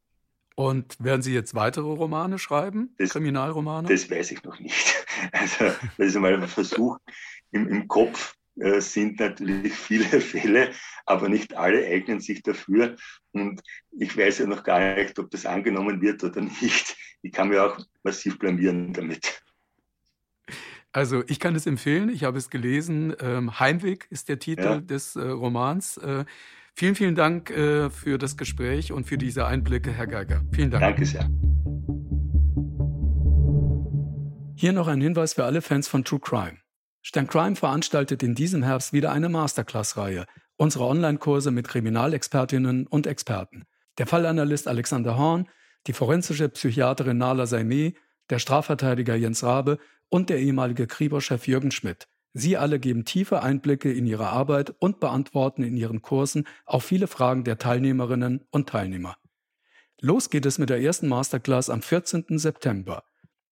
[0.55, 2.95] Und werden Sie jetzt weitere Romane schreiben?
[2.99, 3.89] Das, Kriminalromane?
[3.89, 4.95] Das weiß ich noch nicht.
[5.33, 5.67] Also,
[5.97, 6.99] das ist einmal ein Versuch.
[7.53, 10.73] Im, im Kopf äh, sind natürlich viele Fälle,
[11.07, 12.97] aber nicht alle eignen sich dafür.
[13.33, 13.63] Und
[13.93, 16.97] ich weiß ja noch gar nicht, ob das angenommen wird oder nicht.
[17.23, 19.44] Ich kann mir auch massiv blamieren damit.
[20.95, 23.15] Also ich kann es empfehlen, ich habe es gelesen.
[23.21, 24.81] Ähm, Heimweg ist der Titel ja.
[24.81, 25.97] des äh, Romans.
[25.99, 26.25] Äh,
[26.77, 30.43] Vielen, vielen Dank äh, für das Gespräch und für diese Einblicke, Herr Geiger.
[30.51, 30.83] Vielen Dank.
[30.83, 31.31] Danke sehr.
[34.57, 36.57] Hier noch ein Hinweis für alle Fans von True Crime.
[37.01, 40.27] Stern Crime veranstaltet in diesem Herbst wieder eine Masterclass-Reihe,
[40.57, 43.67] unsere Online-Kurse mit Kriminalexpertinnen und Experten.
[43.99, 45.49] Der Fallanalyst Alexander Horn,
[45.87, 47.95] die forensische Psychiaterin Nala Saimeh,
[48.31, 49.79] der Strafverteidiger Jens Rabe
[50.15, 52.07] und der ehemalige Kribo-Chef Jürgen Schmidt.
[52.33, 57.09] Sie alle geben tiefe Einblicke in ihre Arbeit und beantworten in ihren Kursen auch viele
[57.09, 59.17] Fragen der Teilnehmerinnen und Teilnehmer.
[60.01, 62.39] Los geht es mit der ersten Masterclass am 14.
[62.39, 63.03] September.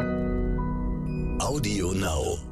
[1.40, 2.49] Audio Now